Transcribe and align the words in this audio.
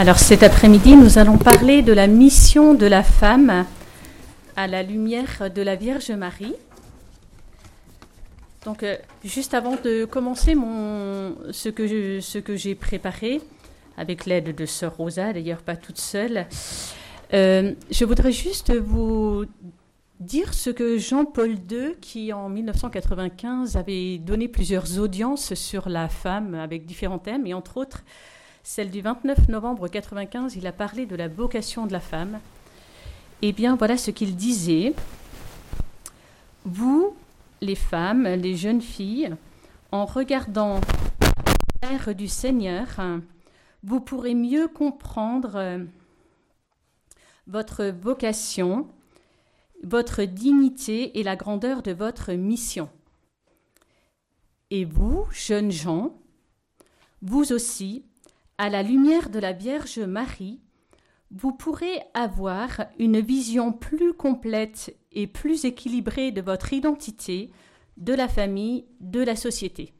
Alors 0.00 0.18
cet 0.18 0.42
après-midi, 0.42 0.96
nous 0.96 1.18
allons 1.18 1.36
parler 1.36 1.82
de 1.82 1.92
la 1.92 2.06
mission 2.06 2.72
de 2.72 2.86
la 2.86 3.02
femme 3.02 3.66
à 4.56 4.66
la 4.66 4.82
lumière 4.82 5.50
de 5.54 5.60
la 5.60 5.76
Vierge 5.76 6.10
Marie. 6.12 6.54
Donc, 8.64 8.82
euh, 8.82 8.96
juste 9.22 9.52
avant 9.52 9.76
de 9.76 10.06
commencer 10.06 10.54
mon, 10.54 11.34
ce 11.50 11.68
que 11.68 12.18
ce 12.20 12.38
que 12.38 12.56
j'ai 12.56 12.74
préparé, 12.74 13.42
avec 13.98 14.24
l'aide 14.24 14.56
de 14.56 14.64
Sœur 14.64 14.96
Rosa, 14.96 15.34
d'ailleurs 15.34 15.60
pas 15.60 15.76
toute 15.76 15.98
seule, 15.98 16.46
euh, 17.34 17.74
je 17.90 18.04
voudrais 18.06 18.32
juste 18.32 18.74
vous 18.74 19.44
dire 20.18 20.54
ce 20.54 20.70
que 20.70 20.96
Jean-Paul 20.96 21.56
II, 21.70 21.96
qui 22.00 22.32
en 22.32 22.48
1995 22.48 23.76
avait 23.76 24.16
donné 24.16 24.48
plusieurs 24.48 24.98
audiences 24.98 25.52
sur 25.52 25.90
la 25.90 26.08
femme 26.08 26.54
avec 26.54 26.86
différents 26.86 27.18
thèmes, 27.18 27.46
et 27.46 27.52
entre 27.52 27.76
autres 27.76 28.02
celle 28.62 28.90
du 28.90 29.00
29 29.00 29.48
novembre 29.48 29.84
1995, 29.84 30.56
il 30.56 30.66
a 30.66 30.72
parlé 30.72 31.06
de 31.06 31.16
la 31.16 31.28
vocation 31.28 31.86
de 31.86 31.92
la 31.92 32.00
femme. 32.00 32.38
Eh 33.42 33.52
bien, 33.52 33.76
voilà 33.76 33.96
ce 33.96 34.10
qu'il 34.10 34.36
disait. 34.36 34.94
Vous, 36.64 37.16
les 37.60 37.74
femmes, 37.74 38.24
les 38.24 38.56
jeunes 38.56 38.82
filles, 38.82 39.34
en 39.92 40.04
regardant 40.04 40.80
l'ère 41.82 42.14
du 42.14 42.28
Seigneur, 42.28 42.86
vous 43.82 44.00
pourrez 44.00 44.34
mieux 44.34 44.68
comprendre 44.68 45.80
votre 47.46 47.86
vocation, 47.86 48.86
votre 49.82 50.22
dignité 50.24 51.18
et 51.18 51.22
la 51.22 51.36
grandeur 51.36 51.82
de 51.82 51.92
votre 51.92 52.32
mission. 52.32 52.90
Et 54.70 54.84
vous, 54.84 55.26
jeunes 55.32 55.72
gens, 55.72 56.14
vous 57.22 57.52
aussi, 57.52 58.04
à 58.60 58.68
la 58.68 58.82
lumière 58.82 59.30
de 59.30 59.38
la 59.38 59.54
Vierge 59.54 60.00
Marie, 60.00 60.60
vous 61.30 61.50
pourrez 61.50 62.02
avoir 62.12 62.84
une 62.98 63.18
vision 63.18 63.72
plus 63.72 64.12
complète 64.12 64.94
et 65.12 65.26
plus 65.26 65.64
équilibrée 65.64 66.30
de 66.30 66.42
votre 66.42 66.74
identité, 66.74 67.52
de 67.96 68.12
la 68.12 68.28
famille, 68.28 68.84
de 69.00 69.22
la 69.22 69.34
société. 69.34 69.94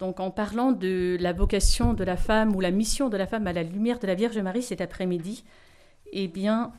Donc 0.00 0.18
en 0.18 0.32
parlant 0.32 0.72
de 0.72 1.16
la 1.20 1.32
vocation 1.32 1.94
de 1.94 2.02
la 2.02 2.16
femme 2.16 2.56
ou 2.56 2.60
la 2.60 2.72
mission 2.72 3.08
de 3.08 3.16
la 3.16 3.28
femme 3.28 3.46
à 3.46 3.52
la 3.52 3.62
lumière 3.62 4.00
de 4.00 4.08
la 4.08 4.16
Vierge 4.16 4.38
Marie 4.38 4.64
cet 4.64 4.80
après-midi, 4.80 5.44
eh 6.12 6.26
bien, 6.26 6.72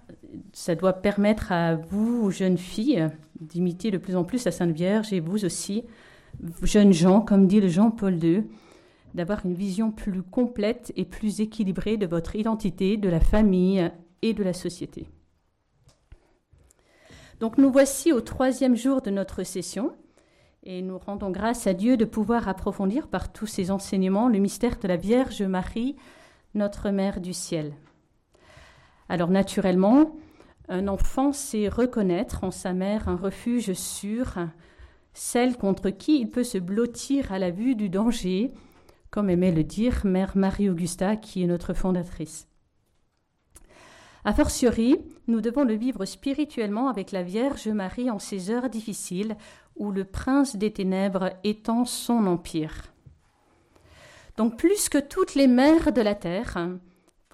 ça 0.52 0.76
doit 0.76 0.92
permettre 0.92 1.54
à 1.54 1.76
vous, 1.76 2.30
jeunes 2.30 2.58
filles, 2.58 3.08
d'imiter 3.40 3.90
de 3.90 3.98
plus 3.98 4.18
en 4.18 4.26
plus 4.26 4.44
la 4.44 4.52
Sainte 4.52 4.76
Vierge 4.76 5.14
et 5.14 5.22
vous 5.22 5.46
aussi, 5.46 5.86
jeunes 6.62 6.92
gens, 6.92 7.22
comme 7.22 7.48
dit 7.48 7.62
le 7.62 7.70
Jean-Paul 7.70 8.22
II, 8.22 8.44
d'avoir 9.18 9.46
une 9.46 9.56
vision 9.56 9.92
plus 9.92 10.24
complète 10.24 10.94
et 10.96 11.04
plus 11.04 11.42
équilibrée 11.42 11.98
de 11.98 12.06
votre 12.06 12.36
identité, 12.36 12.96
de 12.96 13.10
la 13.10 13.20
famille 13.20 13.92
et 14.22 14.34
de 14.34 14.44
la 14.44 14.54
société. 14.54 15.10
Donc 17.40 17.58
nous 17.58 17.72
voici 17.72 18.14
au 18.14 18.22
troisième 18.22 18.76
jour 18.76 19.02
de 19.02 19.10
notre 19.12 19.44
session 19.44 19.92
et 20.64 20.82
nous 20.82 20.98
rendons 20.98 21.32
grâce 21.32 21.68
à 21.68 21.74
Dieu 21.74 21.98
de 21.98 22.06
pouvoir 22.06 22.48
approfondir 22.48 23.08
par 23.08 23.34
tous 23.34 23.48
ces 23.48 23.72
enseignements 23.72 24.30
le 24.30 24.40
mystère 24.40 24.78
de 24.80 24.88
la 24.88 24.98
Vierge 24.98 25.42
Marie, 25.42 25.96
notre 26.54 26.90
Mère 26.90 27.20
du 27.20 27.34
ciel. 27.34 27.74
Alors 29.10 29.30
naturellement, 29.30 30.16
un 30.70 30.88
enfant 30.88 31.32
sait 31.32 31.70
reconnaître 31.70 32.44
en 32.44 32.52
sa 32.52 32.74
mère 32.74 33.08
un 33.08 33.16
refuge 33.16 33.74
sûr, 33.74 34.36
celle 35.14 35.58
contre 35.58 35.90
qui 35.90 36.20
il 36.20 36.30
peut 36.30 36.44
se 36.44 36.58
blottir 36.58 37.32
à 37.32 37.40
la 37.40 37.50
vue 37.50 37.76
du 37.76 37.90
danger, 37.90 38.54
comme 39.10 39.30
aimait 39.30 39.52
le 39.52 39.64
dire 39.64 40.02
Mère 40.06 40.36
Marie-Augusta, 40.36 41.16
qui 41.16 41.44
est 41.44 41.48
notre 41.48 41.74
fondatrice. 41.74 42.48
A 44.26 44.34
fortiori, 44.34 44.98
nous 45.28 45.42
devons 45.42 45.64
le 45.64 45.76
vivre 45.76 46.06
spirituellement 46.06 46.90
avec 46.90 47.12
la 47.12 47.24
Vierge 47.24 47.68
Marie 47.68 48.12
en 48.12 48.20
ces 48.20 48.50
heures 48.50 48.70
difficiles 48.70 49.38
où 49.76 49.92
le 49.92 50.04
prince 50.04 50.56
des 50.56 50.74
ténèbres 50.74 51.32
étend 51.44 51.86
son 51.86 52.26
empire. 52.28 52.94
Donc 54.36 54.58
plus 54.58 54.90
que 54.90 54.98
toutes 54.98 55.36
les 55.36 55.48
mères 55.48 55.94
de 55.94 56.02
la 56.02 56.16
terre, 56.16 56.58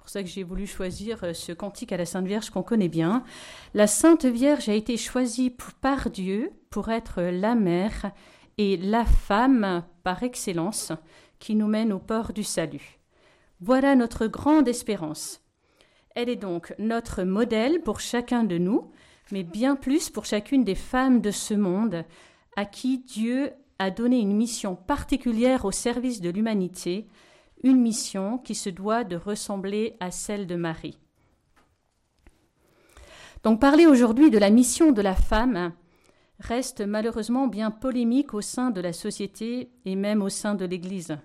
pour 0.04 0.10
ça 0.10 0.22
que 0.22 0.28
j'ai 0.28 0.42
voulu 0.42 0.66
choisir 0.66 1.24
euh, 1.24 1.32
ce 1.32 1.52
cantique 1.52 1.90
à 1.90 1.96
la 1.96 2.04
Sainte 2.04 2.26
Vierge 2.26 2.50
qu'on 2.50 2.62
connaît 2.62 2.90
bien. 2.90 3.24
La 3.72 3.86
Sainte 3.86 4.26
Vierge 4.26 4.68
a 4.68 4.74
été 4.74 4.98
choisie 4.98 5.48
par 5.80 6.10
Dieu 6.10 6.50
pour 6.68 6.90
être 6.90 7.22
la 7.22 7.54
mère 7.54 8.12
et 8.58 8.76
la 8.76 9.06
femme 9.06 9.82
par 10.02 10.22
excellence 10.22 10.92
qui 11.38 11.54
nous 11.54 11.66
mène 11.66 11.92
au 11.92 11.98
port 11.98 12.32
du 12.32 12.44
salut. 12.44 12.98
Voilà 13.60 13.94
notre 13.94 14.26
grande 14.26 14.68
espérance. 14.68 15.40
Elle 16.14 16.28
est 16.28 16.36
donc 16.36 16.74
notre 16.78 17.22
modèle 17.22 17.80
pour 17.80 18.00
chacun 18.00 18.44
de 18.44 18.58
nous, 18.58 18.90
mais 19.32 19.42
bien 19.42 19.76
plus 19.76 20.10
pour 20.10 20.24
chacune 20.24 20.64
des 20.64 20.74
femmes 20.74 21.20
de 21.20 21.30
ce 21.30 21.54
monde 21.54 22.04
à 22.56 22.64
qui 22.64 22.98
Dieu 22.98 23.50
a 23.78 23.90
donné 23.90 24.20
une 24.20 24.36
mission 24.36 24.76
particulière 24.76 25.64
au 25.64 25.72
service 25.72 26.20
de 26.20 26.30
l'humanité 26.30 27.08
une 27.64 27.80
mission 27.80 28.38
qui 28.38 28.54
se 28.54 28.68
doit 28.68 29.04
de 29.04 29.16
ressembler 29.16 29.96
à 29.98 30.10
celle 30.10 30.46
de 30.46 30.54
Marie. 30.54 30.98
Donc 33.42 33.60
parler 33.60 33.86
aujourd'hui 33.86 34.30
de 34.30 34.38
la 34.38 34.50
mission 34.50 34.92
de 34.92 35.02
la 35.02 35.14
femme 35.14 35.72
reste 36.40 36.80
malheureusement 36.80 37.46
bien 37.46 37.70
polémique 37.70 38.34
au 38.34 38.40
sein 38.40 38.70
de 38.70 38.80
la 38.80 38.92
société 38.92 39.70
et 39.84 39.96
même 39.96 40.22
au 40.22 40.28
sein 40.28 40.54
de 40.54 40.64
l'Église. 40.64 41.16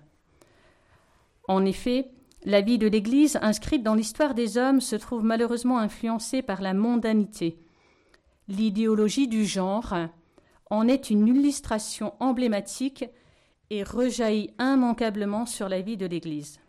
En 1.48 1.64
effet, 1.64 2.10
la 2.44 2.60
vie 2.60 2.78
de 2.78 2.86
l'Église 2.86 3.38
inscrite 3.42 3.82
dans 3.82 3.94
l'histoire 3.94 4.34
des 4.34 4.56
hommes 4.56 4.80
se 4.80 4.96
trouve 4.96 5.24
malheureusement 5.24 5.78
influencée 5.78 6.42
par 6.42 6.62
la 6.62 6.74
mondanité. 6.74 7.58
L'idéologie 8.48 9.28
du 9.28 9.44
genre 9.44 9.94
en 10.70 10.88
est 10.88 11.10
une 11.10 11.26
illustration 11.28 12.14
emblématique 12.20 13.04
et 13.70 13.82
rejaillit 13.82 14.50
immanquablement 14.58 15.46
sur 15.46 15.68
la 15.68 15.80
vie 15.80 15.96
de 15.96 16.06
l'Église. 16.06 16.60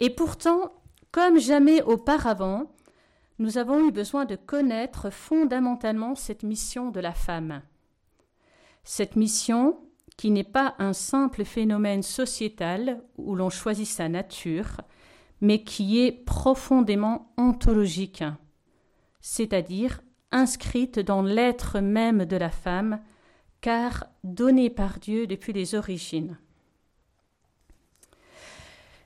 Et 0.00 0.10
pourtant, 0.10 0.72
comme 1.12 1.38
jamais 1.38 1.82
auparavant, 1.82 2.70
nous 3.38 3.58
avons 3.58 3.86
eu 3.86 3.90
besoin 3.90 4.24
de 4.24 4.36
connaître 4.36 5.10
fondamentalement 5.10 6.14
cette 6.14 6.42
mission 6.42 6.90
de 6.90 7.00
la 7.00 7.12
femme. 7.12 7.62
Cette 8.84 9.16
mission 9.16 9.78
qui 10.16 10.30
n'est 10.30 10.44
pas 10.44 10.74
un 10.78 10.92
simple 10.92 11.44
phénomène 11.44 12.02
sociétal 12.02 13.02
où 13.18 13.34
l'on 13.34 13.50
choisit 13.50 13.86
sa 13.86 14.08
nature, 14.08 14.80
mais 15.40 15.62
qui 15.62 16.00
est 16.00 16.12
profondément 16.12 17.32
ontologique, 17.36 18.24
c'est-à-dire 19.20 20.00
inscrite 20.32 20.98
dans 20.98 21.22
l'être 21.22 21.80
même 21.80 22.24
de 22.24 22.36
la 22.36 22.50
femme, 22.50 23.00
car 23.60 24.06
donné 24.24 24.70
par 24.70 24.98
Dieu 24.98 25.26
depuis 25.26 25.52
les 25.52 25.74
origines. 25.74 26.38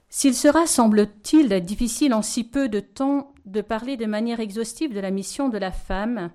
S'il 0.09 0.35
sera, 0.35 0.67
semble-t-il, 0.67 1.49
difficile 1.61 2.15
en 2.15 2.23
si 2.23 2.45
peu 2.45 2.69
de 2.69 2.81
temps 2.81 3.33
de 3.51 3.61
parler 3.61 3.97
de 3.97 4.07
manière 4.07 4.41
exhaustive 4.41 4.95
de 4.95 5.01
la 5.01 5.11
mission 5.11 5.49
de 5.49 5.59
la 5.59 5.73
femme, 5.73 6.31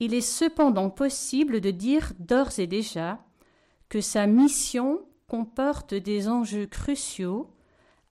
il 0.00 0.14
est 0.14 0.20
cependant 0.20 0.90
possible 0.90 1.60
de 1.60 1.70
dire 1.70 2.12
d'ores 2.18 2.58
et 2.58 2.66
déjà 2.66 3.24
que 3.88 4.00
sa 4.00 4.26
mission 4.26 5.00
comporte 5.28 5.94
des 5.94 6.28
enjeux 6.28 6.66
cruciaux, 6.66 7.50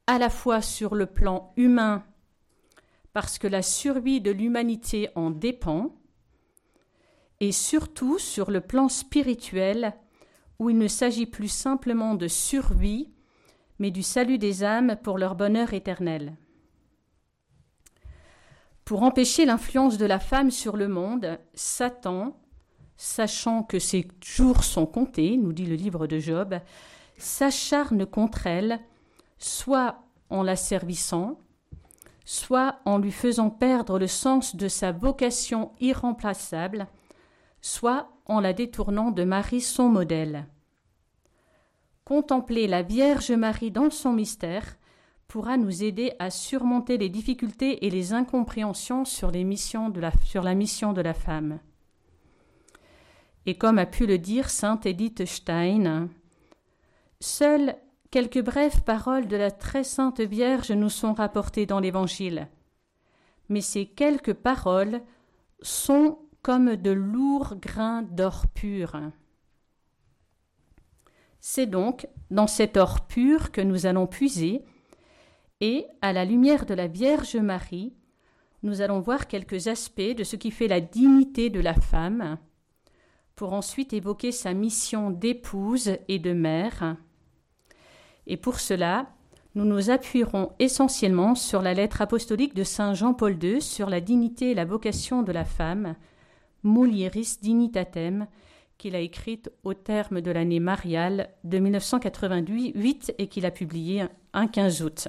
à 0.08 0.18
la 0.18 0.30
fois 0.30 0.62
sur 0.62 0.96
le 0.96 1.06
plan 1.06 1.54
humain, 1.58 2.04
parce 3.14 3.38
que 3.38 3.48
la 3.48 3.62
survie 3.62 4.22
de 4.22 4.32
l'humanité 4.32 5.10
en 5.16 5.32
dépend, 5.32 5.96
et 7.40 7.52
surtout 7.52 8.20
sur 8.20 8.52
le 8.52 8.62
plan 8.62 8.90
spirituel, 8.90 9.94
où 10.60 10.70
il 10.70 10.78
ne 10.78 10.88
s'agit 10.88 11.26
plus 11.26 11.48
simplement 11.50 12.16
de 12.16 12.28
survie, 12.28 13.12
mais 13.80 13.92
du 13.92 14.04
salut 14.04 14.38
des 14.38 14.64
âmes 14.64 14.98
pour 15.04 15.18
leur 15.18 15.36
bonheur 15.36 15.74
éternel. 15.74 16.36
Pour 18.86 19.02
empêcher 19.02 19.46
l'influence 19.46 19.98
de 19.98 20.06
la 20.06 20.20
femme 20.20 20.52
sur 20.52 20.78
le 20.78 20.88
monde, 20.88 21.40
Satan, 21.56 22.38
sachant 22.98 23.64
que 23.64 23.80
ses 23.80 24.08
jours 24.24 24.64
sont 24.64 24.86
comptés, 24.86 25.38
nous 25.38 25.54
dit 25.54 25.66
le 25.66 25.74
livre 25.74 26.06
de 26.06 26.20
Job, 26.20 26.60
s'acharne 27.18 28.06
contre 28.06 28.46
elle, 28.46 28.80
soit 29.40 30.04
en 30.30 30.44
la 30.44 30.56
servissant, 30.56 31.40
soit 32.26 32.80
en 32.86 33.00
lui 33.00 33.12
faisant 33.12 33.50
perdre 33.50 33.98
le 33.98 34.06
sens 34.06 34.56
de 34.56 34.68
sa 34.68 34.92
vocation 34.92 35.72
irremplaçable, 35.80 36.86
soit 37.62 38.12
en 38.28 38.40
la 38.40 38.54
détournant 38.54 39.10
de 39.10 39.24
Marie 39.24 39.62
son 39.62 39.90
modèle. 39.90 40.46
Contempler 42.04 42.68
la 42.68 42.84
Vierge 42.84 43.32
Marie 43.32 43.72
dans 43.72 43.90
son 43.90 44.14
mystère 44.14 44.78
pourra 45.28 45.58
nous 45.58 45.84
aider 45.84 46.14
à 46.20 46.30
surmonter 46.30 46.98
les 46.98 47.10
difficultés 47.10 47.86
et 47.86 47.90
les 47.90 48.14
incompréhensions 48.14 49.06
sur, 49.06 49.32
la, 49.32 49.44
mission 49.44 49.90
de 49.90 51.02
la 51.02 51.14
femme. 51.14 51.60
Et 53.46 53.58
comme 53.58 53.78
a 53.78 53.86
pu 53.86 54.06
le 54.06 54.18
dire 54.18 54.50
sainte 54.50 54.86
Edith 54.86 55.26
Stein, 55.26 56.10
seule 57.20 57.76
quelques 58.12 58.44
brèves 58.44 58.82
paroles 58.84 59.28
de 59.28 59.36
la 59.36 59.52
très 59.52 59.84
sainte 59.84 60.22
Vierge 60.22 60.72
nous 60.72 60.90
sont 60.90 61.14
rapportées 61.14 61.66
dans 61.66 61.80
l'Évangile. 61.80 62.48
Mais 63.50 63.62
ces 63.62 63.86
quelques 63.86 64.34
paroles 64.34 65.02
sont 65.62 66.20
comme 66.42 66.76
de 66.76 66.92
lourds 66.92 67.56
grains 67.56 68.04
d'or 68.04 68.46
pur. 68.48 69.00
C'est 71.40 71.68
donc 71.68 72.08
dans 72.32 72.48
cet 72.48 72.78
or 72.78 73.06
pur 73.06 73.52
que 73.52 73.62
nous 73.62 73.86
allons 73.86 74.08
puiser, 74.08 74.66
et, 75.62 75.86
à 76.02 76.14
la 76.14 76.26
lumière 76.26 76.66
de 76.66 76.74
la 76.74 76.88
Vierge 76.88 77.36
Marie, 77.36 77.94
nous 78.64 78.82
allons 78.82 79.00
voir 79.00 79.28
quelques 79.28 79.68
aspects 79.68 80.02
de 80.02 80.24
ce 80.24 80.36
qui 80.36 80.52
fait 80.52 80.68
la 80.68 80.82
dignité 80.82 81.50
de 81.50 81.60
la 81.60 81.74
femme, 81.74 82.38
pour 83.36 83.54
ensuite 83.54 83.94
évoquer 83.94 84.32
sa 84.32 84.54
mission 84.54 85.12
d'épouse 85.12 85.98
et 86.08 86.20
de 86.20 86.34
mère. 86.34 86.98
Et 88.28 88.38
pour 88.38 88.60
cela, 88.60 89.08
nous 89.56 89.66
nous 89.66 89.90
appuierons 89.90 90.52
essentiellement 90.60 91.36
sur 91.36 91.62
la 91.62 91.74
lettre 91.74 92.02
apostolique 92.02 92.56
de 92.56 92.64
Saint 92.64 92.94
Jean-Paul 92.94 93.42
II 93.42 93.62
sur 93.62 93.90
la 93.90 94.02
dignité 94.02 94.52
et 94.52 94.56
la 94.56 94.66
vocation 94.66 95.22
de 95.22 95.32
la 95.32 95.46
femme, 95.46 95.96
Mulieris 96.64 97.38
Dignitatem, 97.42 98.28
qu'il 98.78 98.96
a 98.96 99.00
écrite 99.00 99.52
au 99.64 99.74
terme 99.74 100.22
de 100.22 100.32
l'année 100.32 100.60
mariale 100.60 101.30
de 101.44 101.60
1988 101.60 103.16
et 103.18 103.28
qu'il 103.28 103.46
a 103.46 103.52
publié 103.52 104.06
un 104.34 104.48
15 104.48 104.82
août. 104.82 105.08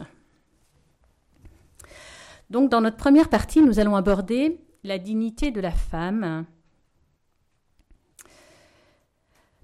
Donc 2.51 2.71
dans 2.71 2.81
notre 2.81 2.97
première 2.97 3.29
partie, 3.29 3.61
nous 3.61 3.79
allons 3.79 3.97
aborder 3.97 4.61
la 4.85 4.99
dignité 4.99 5.51
de 5.51 5.61
la 5.61 5.73
femme. 5.73 6.47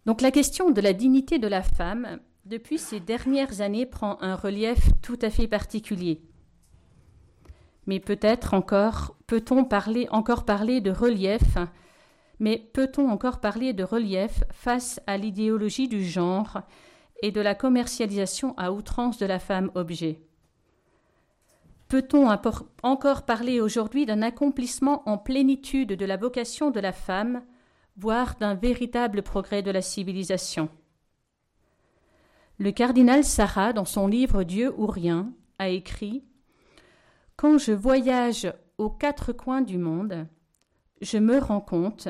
Donc 0.04 0.20
la 0.20 0.30
question 0.30 0.70
de 0.70 0.80
la 0.80 0.92
dignité 0.92 1.38
de 1.38 1.46
la 1.46 1.62
femme, 1.62 2.18
depuis 2.44 2.78
ces 2.78 2.98
dernières 2.98 3.60
années, 3.60 3.86
prend 3.86 4.20
un 4.20 4.34
relief 4.34 4.90
tout 5.00 5.18
à 5.22 5.30
fait 5.30 5.46
particulier. 5.46 6.22
Mais 7.86 8.00
peut-être 8.00 8.54
encore 8.54 9.16
peut-on 9.26 9.68
encore 10.10 10.44
parler 10.44 10.80
de 10.80 10.90
relief 10.90 11.56
mais 12.42 12.58
peut-on 12.58 13.08
encore 13.08 13.40
parler 13.40 13.72
de 13.72 13.84
relief 13.84 14.42
face 14.50 15.00
à 15.06 15.16
l'idéologie 15.16 15.86
du 15.86 16.04
genre 16.04 16.62
et 17.22 17.30
de 17.30 17.40
la 17.40 17.54
commercialisation 17.54 18.58
à 18.58 18.72
outrance 18.72 19.16
de 19.18 19.26
la 19.26 19.38
femme 19.38 19.70
objet? 19.76 20.20
Peut-on 21.92 22.26
encore 22.82 23.26
parler 23.26 23.60
aujourd'hui 23.60 24.06
d'un 24.06 24.22
accomplissement 24.22 25.06
en 25.06 25.18
plénitude 25.18 25.90
de 25.90 26.06
la 26.06 26.16
vocation 26.16 26.70
de 26.70 26.80
la 26.80 26.90
femme, 26.90 27.42
voire 27.98 28.36
d'un 28.40 28.54
véritable 28.54 29.20
progrès 29.20 29.60
de 29.60 29.70
la 29.70 29.82
civilisation? 29.82 30.70
Le 32.56 32.70
cardinal 32.70 33.24
Sarah, 33.24 33.74
dans 33.74 33.84
son 33.84 34.06
livre 34.06 34.42
Dieu 34.42 34.72
ou 34.78 34.86
rien, 34.86 35.34
a 35.58 35.68
écrit 35.68 36.24
Quand 37.36 37.58
je 37.58 37.72
voyage 37.72 38.50
aux 38.78 38.88
quatre 38.88 39.34
coins 39.34 39.60
du 39.60 39.76
monde, 39.76 40.26
je 41.02 41.18
me 41.18 41.40
rends 41.40 41.60
compte 41.60 42.08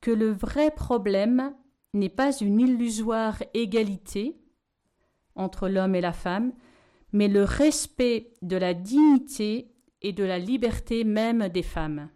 que 0.00 0.12
le 0.12 0.30
vrai 0.30 0.70
problème 0.70 1.52
n'est 1.92 2.08
pas 2.08 2.30
une 2.38 2.60
illusoire 2.60 3.42
égalité 3.52 4.38
entre 5.34 5.68
l'homme 5.68 5.96
et 5.96 6.00
la 6.00 6.12
femme, 6.12 6.52
mais 7.16 7.28
le 7.28 7.44
respect 7.44 8.34
de 8.42 8.58
la 8.58 8.74
dignité 8.74 9.72
et 10.02 10.12
de 10.12 10.22
la 10.22 10.38
liberté 10.38 11.02
même 11.02 11.48
des 11.48 11.62
femmes. 11.62 12.10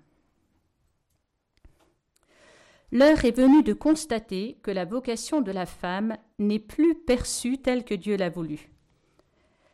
L'heure 2.92 3.24
est 3.24 3.34
venue 3.34 3.62
de 3.62 3.72
constater 3.72 4.58
que 4.62 4.70
la 4.70 4.84
vocation 4.84 5.40
de 5.40 5.52
la 5.52 5.64
femme 5.64 6.18
n'est 6.38 6.58
plus 6.58 6.94
perçue 6.94 7.56
telle 7.56 7.86
que 7.86 7.94
Dieu 7.94 8.18
l'a 8.18 8.28
voulu. 8.28 8.74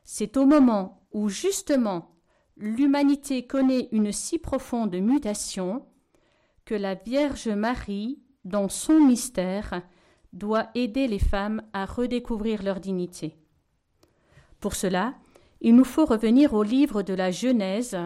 C'est 0.04 0.36
au 0.36 0.46
moment 0.46 1.02
où 1.10 1.28
justement 1.28 2.14
l'humanité 2.56 3.48
connaît 3.48 3.88
une 3.90 4.12
si 4.12 4.38
profonde 4.38 4.94
mutation 4.94 5.84
que 6.64 6.76
la 6.76 6.94
Vierge 6.94 7.48
Marie, 7.48 8.20
dans 8.44 8.68
son 8.68 9.00
mystère, 9.00 9.82
doit 10.32 10.68
aider 10.76 11.08
les 11.08 11.18
femmes 11.18 11.62
à 11.72 11.84
redécouvrir 11.84 12.62
leur 12.62 12.78
dignité. 12.78 13.36
Pour 14.60 14.74
cela, 14.74 15.14
il 15.60 15.74
nous 15.74 15.84
faut 15.84 16.04
revenir 16.04 16.54
au 16.54 16.62
livre 16.62 17.02
de 17.02 17.14
la 17.14 17.30
Genèse, 17.30 17.96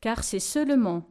car 0.00 0.24
c'est 0.24 0.40
seulement 0.40 1.08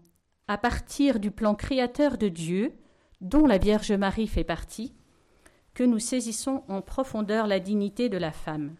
à 0.47 0.57
partir 0.57 1.19
du 1.19 1.31
plan 1.31 1.55
créateur 1.55 2.17
de 2.17 2.27
Dieu, 2.27 2.73
dont 3.21 3.45
la 3.45 3.57
Vierge 3.57 3.91
Marie 3.91 4.27
fait 4.27 4.43
partie, 4.43 4.93
que 5.73 5.83
nous 5.83 5.99
saisissons 5.99 6.63
en 6.67 6.81
profondeur 6.81 7.47
la 7.47 7.59
dignité 7.59 8.09
de 8.09 8.17
la 8.17 8.31
femme. 8.31 8.75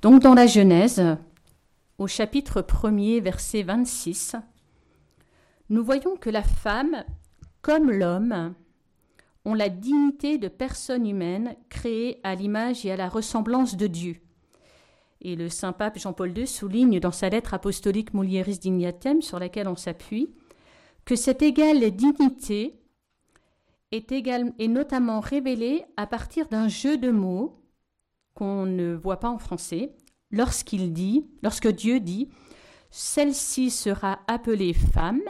Donc 0.00 0.22
dans 0.22 0.34
la 0.34 0.46
Genèse, 0.46 1.02
au 1.98 2.06
chapitre 2.06 2.62
1er, 2.62 3.20
verset 3.20 3.62
26, 3.62 4.36
nous 5.70 5.84
voyons 5.84 6.16
que 6.16 6.30
la 6.30 6.44
femme, 6.44 7.04
comme 7.62 7.90
l'homme, 7.90 8.54
la 9.54 9.68
dignité 9.68 10.38
de 10.38 10.48
personne 10.48 11.06
humaine 11.06 11.56
créée 11.68 12.20
à 12.22 12.34
l'image 12.34 12.84
et 12.84 12.92
à 12.92 12.96
la 12.96 13.08
ressemblance 13.08 13.76
de 13.76 13.86
Dieu. 13.86 14.16
Et 15.20 15.36
le 15.36 15.48
saint 15.48 15.72
pape 15.72 15.98
Jean-Paul 15.98 16.36
II 16.36 16.46
souligne 16.46 17.00
dans 17.00 17.12
sa 17.12 17.28
lettre 17.28 17.54
apostolique 17.54 18.14
Mulieris 18.14 18.58
Dignatem, 18.58 19.22
sur 19.22 19.38
laquelle 19.38 19.68
on 19.68 19.76
s'appuie, 19.76 20.34
que 21.04 21.16
cette 21.16 21.42
égale 21.42 21.90
dignité 21.90 22.80
est, 23.90 24.12
est 24.12 24.68
notamment 24.68 25.20
révélée 25.20 25.84
à 25.96 26.06
partir 26.06 26.48
d'un 26.48 26.68
jeu 26.68 26.98
de 26.98 27.10
mots 27.10 27.62
qu'on 28.34 28.66
ne 28.66 28.94
voit 28.94 29.18
pas 29.18 29.30
en 29.30 29.38
français, 29.38 29.96
lorsqu'il 30.30 30.92
dit, 30.92 31.26
lorsque 31.42 31.68
Dieu 31.68 31.98
dit, 31.98 32.28
celle-ci 32.90 33.70
sera 33.70 34.20
appelée 34.28 34.72
femme 34.72 35.22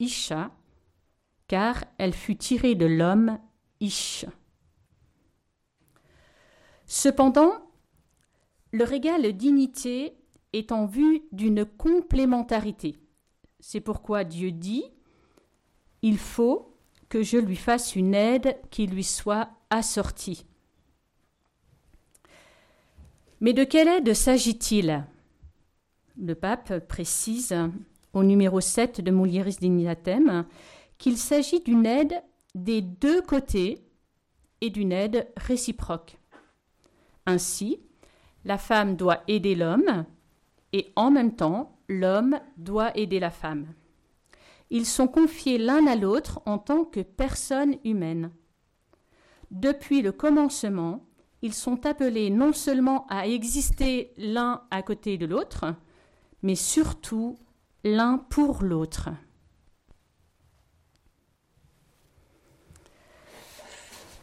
Isha, 0.00 0.50
car 1.48 1.84
elle 1.98 2.14
fut 2.14 2.36
tirée 2.36 2.74
de 2.74 2.86
l'homme 2.86 3.38
Ish. 3.80 4.24
Cependant, 6.86 7.52
leur 8.72 8.92
égale 8.92 9.32
dignité 9.32 10.16
est 10.52 10.72
en 10.72 10.86
vue 10.86 11.22
d'une 11.32 11.64
complémentarité. 11.64 12.96
C'est 13.60 13.80
pourquoi 13.80 14.24
Dieu 14.24 14.52
dit 14.52 14.84
Il 16.02 16.18
faut 16.18 16.76
que 17.08 17.22
je 17.22 17.38
lui 17.38 17.56
fasse 17.56 17.96
une 17.96 18.14
aide 18.14 18.56
qui 18.70 18.86
lui 18.86 19.04
soit 19.04 19.48
assortie. 19.70 20.46
Mais 23.40 23.52
de 23.52 23.64
quelle 23.64 23.88
aide 23.88 24.14
s'agit-il? 24.14 25.04
Le 26.16 26.34
pape 26.34 26.86
précise 26.86 27.54
au 28.12 28.22
numéro 28.22 28.60
7 28.60 29.00
de 29.00 29.10
Mulieris 29.10 29.56
Dignatem 29.60 30.46
qu'il 30.98 31.18
s'agit 31.18 31.60
d'une 31.60 31.86
aide 31.86 32.22
des 32.54 32.80
deux 32.80 33.22
côtés 33.22 33.84
et 34.60 34.70
d'une 34.70 34.92
aide 34.92 35.28
réciproque. 35.36 36.18
Ainsi, 37.26 37.80
la 38.44 38.58
femme 38.58 38.96
doit 38.96 39.22
aider 39.28 39.54
l'homme 39.54 40.04
et 40.72 40.92
en 40.96 41.10
même 41.10 41.34
temps, 41.34 41.78
l'homme 41.88 42.40
doit 42.56 42.96
aider 42.96 43.20
la 43.20 43.30
femme. 43.30 43.66
Ils 44.70 44.86
sont 44.86 45.08
confiés 45.08 45.58
l'un 45.58 45.86
à 45.86 45.96
l'autre 45.96 46.40
en 46.46 46.58
tant 46.58 46.84
que 46.84 47.00
personnes 47.00 47.76
humaines. 47.84 48.30
Depuis 49.50 50.02
le 50.02 50.12
commencement, 50.12 51.06
ils 51.42 51.54
sont 51.54 51.86
appelés 51.86 52.30
non 52.30 52.52
seulement 52.52 53.06
à 53.08 53.26
exister 53.28 54.12
l'un 54.16 54.62
à 54.70 54.82
côté 54.82 55.18
de 55.18 55.26
l'autre, 55.26 55.66
mais 56.42 56.54
surtout 56.54 57.36
l'un 57.84 58.18
pour 58.18 58.62
l'autre. 58.62 59.10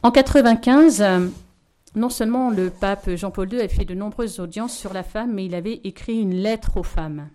En 0.03 0.09
95, 0.09 1.05
non 1.93 2.09
seulement 2.09 2.49
le 2.49 2.71
pape 2.71 3.11
Jean-Paul 3.11 3.53
II 3.53 3.61
a 3.61 3.67
fait 3.67 3.85
de 3.85 3.93
nombreuses 3.93 4.39
audiences 4.39 4.75
sur 4.75 4.93
la 4.93 5.03
femme, 5.03 5.31
mais 5.31 5.45
il 5.45 5.53
avait 5.53 5.79
écrit 5.83 6.19
une 6.19 6.33
lettre 6.33 6.77
aux 6.77 6.83
femmes. 6.83 7.29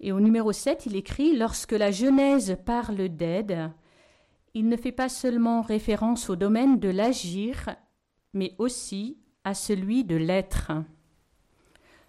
Et 0.00 0.10
au 0.10 0.20
numéro 0.20 0.52
7, 0.52 0.86
il 0.86 0.96
écrit 0.96 1.36
Lorsque 1.36 1.72
la 1.72 1.90
Genèse 1.90 2.56
parle 2.64 3.10
d'aide, 3.10 3.70
il 4.54 4.70
ne 4.70 4.76
fait 4.78 4.90
pas 4.90 5.10
seulement 5.10 5.60
référence 5.60 6.30
au 6.30 6.36
domaine 6.36 6.78
de 6.78 6.88
l'agir, 6.88 7.76
mais 8.32 8.54
aussi 8.56 9.18
à 9.44 9.52
celui 9.52 10.04
de 10.04 10.16
l'être. 10.16 10.72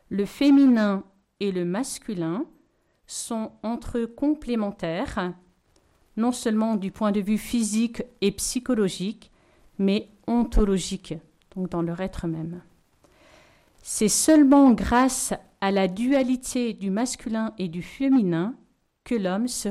Le 0.07 0.25
féminin 0.25 1.03
et 1.41 1.51
le 1.51 1.65
masculin 1.65 2.45
sont 3.05 3.51
entre 3.63 3.97
eux 3.97 4.07
complémentaires, 4.07 5.33
non 6.17 6.31
seulement 6.31 6.75
du 6.75 6.91
point 6.91 7.11
de 7.11 7.19
vue 7.19 7.37
physique 7.37 8.03
et 8.21 8.31
psychologique, 8.31 9.31
mais 9.79 10.09
ontologique, 10.27 11.15
donc 11.55 11.69
dans 11.69 11.81
leur 11.81 12.01
être 12.01 12.27
même. 12.27 12.61
C'est 13.81 14.09
seulement 14.09 14.71
grâce 14.71 15.33
à 15.61 15.71
la 15.71 15.87
dualité 15.87 16.73
du 16.73 16.89
masculin 16.89 17.53
et 17.57 17.67
du 17.67 17.81
féminin 17.81 18.55
que 19.03 19.15
l'homme 19.15 19.47
se 19.47 19.67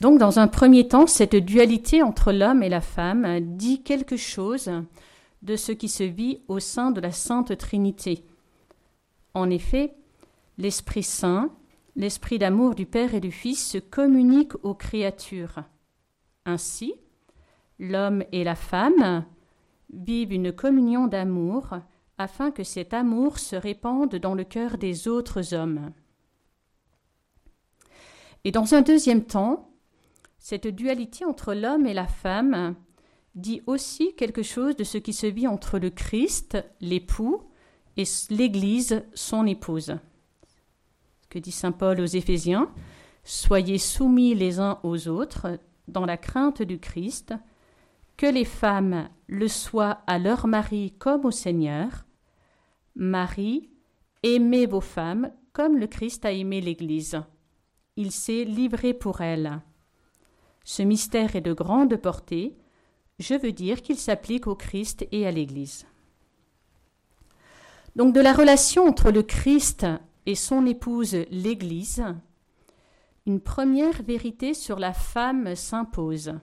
Donc, 0.00 0.18
dans 0.18 0.40
un 0.40 0.48
premier 0.48 0.88
temps, 0.88 1.06
cette 1.06 1.36
dualité 1.36 2.02
entre 2.02 2.32
l'homme 2.32 2.64
et 2.64 2.68
la 2.68 2.80
femme 2.80 3.38
dit 3.56 3.82
quelque 3.82 4.16
chose 4.16 4.68
de 5.42 5.56
ce 5.56 5.70
qui 5.70 5.88
se 5.88 6.02
vit 6.02 6.40
au 6.48 6.58
sein 6.58 6.90
de 6.90 7.00
la 7.00 7.12
Sainte 7.12 7.56
Trinité. 7.56 8.24
En 9.32 9.48
effet, 9.48 9.94
l'Esprit 10.58 11.02
Saint, 11.02 11.50
l'Esprit 11.96 12.38
d'amour 12.38 12.74
du 12.74 12.86
Père 12.86 13.14
et 13.14 13.20
du 13.20 13.32
Fils 13.32 13.70
se 13.70 13.78
communiquent 13.78 14.62
aux 14.64 14.74
créatures. 14.74 15.62
Ainsi, 16.44 16.94
l'homme 17.78 18.24
et 18.32 18.44
la 18.44 18.54
femme 18.54 19.24
vivent 19.92 20.32
une 20.32 20.52
communion 20.52 21.06
d'amour 21.06 21.78
afin 22.18 22.50
que 22.50 22.64
cet 22.64 22.94
amour 22.94 23.38
se 23.38 23.56
répande 23.56 24.14
dans 24.16 24.34
le 24.34 24.44
cœur 24.44 24.78
des 24.78 25.08
autres 25.08 25.54
hommes. 25.54 25.92
Et 28.44 28.50
dans 28.50 28.74
un 28.74 28.82
deuxième 28.82 29.24
temps, 29.24 29.70
cette 30.38 30.66
dualité 30.66 31.24
entre 31.24 31.54
l'homme 31.54 31.86
et 31.86 31.94
la 31.94 32.06
femme 32.06 32.74
dit 33.34 33.62
aussi 33.66 34.14
quelque 34.16 34.42
chose 34.42 34.76
de 34.76 34.84
ce 34.84 34.98
qui 34.98 35.12
se 35.12 35.26
vit 35.26 35.46
entre 35.46 35.78
le 35.78 35.90
Christ, 35.90 36.58
l'époux, 36.80 37.42
et 37.96 38.04
l'Église, 38.30 39.04
son 39.14 39.46
épouse. 39.46 39.96
Que 41.32 41.38
dit 41.38 41.50
Saint 41.50 41.72
Paul 41.72 41.98
aux 41.98 42.04
Éphésiens, 42.04 42.70
Soyez 43.24 43.78
soumis 43.78 44.34
les 44.34 44.60
uns 44.60 44.78
aux 44.82 45.08
autres 45.08 45.58
dans 45.88 46.04
la 46.04 46.18
crainte 46.18 46.60
du 46.60 46.78
Christ, 46.78 47.32
que 48.18 48.26
les 48.26 48.44
femmes 48.44 49.08
le 49.28 49.48
soient 49.48 50.02
à 50.06 50.18
leur 50.18 50.46
mari 50.46 50.92
comme 50.98 51.24
au 51.24 51.30
Seigneur. 51.30 52.04
Marie, 52.96 53.70
aimez 54.22 54.66
vos 54.66 54.82
femmes 54.82 55.32
comme 55.54 55.78
le 55.78 55.86
Christ 55.86 56.26
a 56.26 56.32
aimé 56.32 56.60
l'Église. 56.60 57.22
Il 57.96 58.12
s'est 58.12 58.44
livré 58.44 58.92
pour 58.92 59.22
elle. 59.22 59.62
Ce 60.64 60.82
mystère 60.82 61.34
est 61.34 61.40
de 61.40 61.54
grande 61.54 61.96
portée, 61.96 62.58
je 63.18 63.32
veux 63.32 63.52
dire 63.52 63.80
qu'il 63.80 63.96
s'applique 63.96 64.46
au 64.46 64.54
Christ 64.54 65.08
et 65.12 65.26
à 65.26 65.30
l'Église. 65.30 65.86
Donc 67.96 68.14
de 68.14 68.20
la 68.20 68.34
relation 68.34 68.86
entre 68.86 69.10
le 69.10 69.22
Christ 69.22 69.86
et 70.26 70.34
son 70.34 70.66
épouse 70.66 71.16
l'Église, 71.30 72.04
une 73.26 73.40
première 73.40 74.02
vérité 74.02 74.54
sur 74.54 74.78
la 74.78 74.92
femme 74.92 75.54
s'impose. 75.54 76.34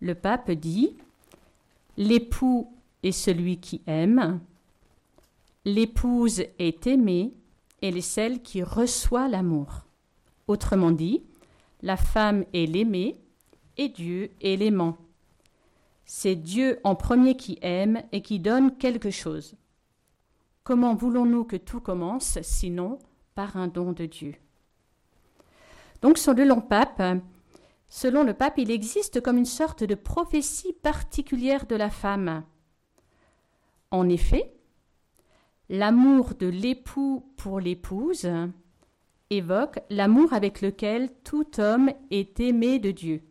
Le 0.00 0.14
pape 0.14 0.50
dit 0.50 0.96
L'époux 1.96 2.72
est 3.02 3.12
celui 3.12 3.58
qui 3.58 3.82
aime, 3.86 4.40
l'épouse 5.64 6.42
est 6.58 6.86
aimée, 6.86 7.34
elle 7.82 7.96
est 7.96 8.00
celle 8.00 8.42
qui 8.42 8.62
reçoit 8.62 9.28
l'amour. 9.28 9.86
Autrement 10.48 10.90
dit, 10.90 11.22
la 11.82 11.96
femme 11.96 12.44
est 12.52 12.66
l'aimée 12.66 13.18
et 13.76 13.88
Dieu 13.88 14.30
est 14.42 14.56
l'aimant. 14.56 14.96
C'est 16.04 16.36
Dieu 16.36 16.80
en 16.84 16.94
premier 16.94 17.36
qui 17.36 17.58
aime 17.62 18.02
et 18.12 18.20
qui 18.20 18.40
donne 18.40 18.76
quelque 18.76 19.10
chose. 19.10 19.54
Comment 20.70 20.94
voulons-nous 20.94 21.42
que 21.42 21.56
tout 21.56 21.80
commence 21.80 22.40
sinon 22.42 23.00
par 23.34 23.56
un 23.56 23.66
don 23.66 23.90
de 23.90 24.06
Dieu? 24.06 24.36
Donc 26.00 26.16
selon 26.16 26.54
le 26.54 26.60
pape, 26.60 27.02
selon 27.88 28.22
le 28.22 28.34
pape, 28.34 28.56
il 28.56 28.70
existe 28.70 29.20
comme 29.20 29.38
une 29.38 29.46
sorte 29.46 29.82
de 29.82 29.96
prophétie 29.96 30.72
particulière 30.72 31.66
de 31.66 31.74
la 31.74 31.90
femme. 31.90 32.44
En 33.90 34.08
effet, 34.08 34.54
l'amour 35.68 36.34
de 36.38 36.46
l'époux 36.46 37.24
pour 37.36 37.58
l'épouse 37.58 38.30
évoque 39.28 39.80
l'amour 39.90 40.32
avec 40.32 40.60
lequel 40.60 41.10
tout 41.24 41.58
homme 41.58 41.90
est 42.12 42.38
aimé 42.38 42.78
de 42.78 42.92
Dieu. 42.92 43.24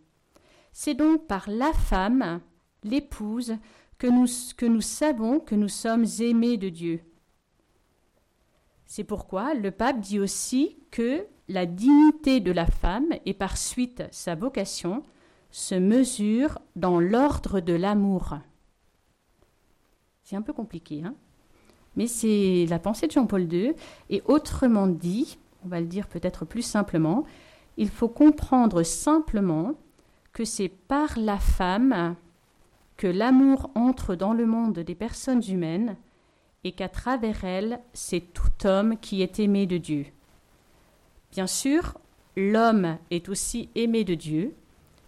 C'est 0.73 0.93
donc 0.93 1.25
par 1.25 1.49
la 1.49 1.71
femme, 1.71 2.41
l'épouse, 2.83 3.55
que 3.97 4.07
nous, 4.07 4.27
que 4.57 4.65
nous 4.65 4.81
savons 4.81 5.39
que 5.39 5.55
nous 5.55 5.69
sommes 5.69 6.05
aimés 6.19 6.57
de 6.57 6.67
Dieu. 6.67 7.01
C'est 8.89 9.03
pourquoi 9.03 9.53
le 9.53 9.69
pape 9.69 9.99
dit 9.99 10.19
aussi 10.19 10.75
que 10.89 11.27
la 11.47 11.67
dignité 11.67 12.39
de 12.39 12.51
la 12.51 12.65
femme 12.65 13.05
et 13.27 13.35
par 13.35 13.55
suite 13.55 14.01
sa 14.09 14.33
vocation 14.33 15.03
se 15.51 15.75
mesure 15.75 16.57
dans 16.75 16.99
l'ordre 16.99 17.59
de 17.59 17.73
l'amour. 17.73 18.39
C'est 20.23 20.35
un 20.35 20.41
peu 20.41 20.53
compliqué, 20.53 21.03
hein 21.05 21.13
mais 21.95 22.07
c'est 22.07 22.65
la 22.67 22.79
pensée 22.79 23.05
de 23.05 23.11
Jean-Paul 23.11 23.53
II. 23.53 23.73
Et 24.09 24.23
autrement 24.25 24.87
dit, 24.87 25.37
on 25.63 25.67
va 25.67 25.81
le 25.81 25.85
dire 25.85 26.07
peut-être 26.07 26.43
plus 26.43 26.63
simplement, 26.63 27.25
il 27.77 27.89
faut 27.89 28.09
comprendre 28.09 28.81
simplement 28.81 29.75
que 30.33 30.45
c'est 30.45 30.69
par 30.69 31.19
la 31.19 31.37
femme 31.37 32.15
que 32.97 33.05
l'amour 33.05 33.69
entre 33.75 34.15
dans 34.15 34.33
le 34.33 34.47
monde 34.47 34.79
des 34.79 34.95
personnes 34.95 35.43
humaines 35.47 35.95
et 36.63 36.71
qu'à 36.73 36.89
travers 36.89 37.43
elle, 37.43 37.79
c'est 37.93 38.33
tout 38.33 38.67
homme 38.67 38.97
qui 38.97 39.21
est 39.21 39.39
aimé 39.39 39.65
de 39.65 39.77
Dieu. 39.77 40.05
Bien 41.31 41.47
sûr, 41.47 41.97
l'homme 42.35 42.97
est 43.11 43.29
aussi 43.29 43.69
aimé 43.75 44.03
de 44.03 44.15
Dieu, 44.15 44.55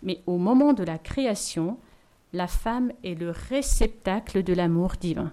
mais 0.04 0.22
au 0.28 0.38
moment 0.38 0.74
de 0.74 0.84
la 0.84 0.98
création, 0.98 1.78
la 2.34 2.48
femme 2.48 2.92
est 3.04 3.16
le 3.16 3.32
réceptacle 3.32 4.44
de 4.44 4.54
l'amour 4.54 4.94
divin. 5.00 5.32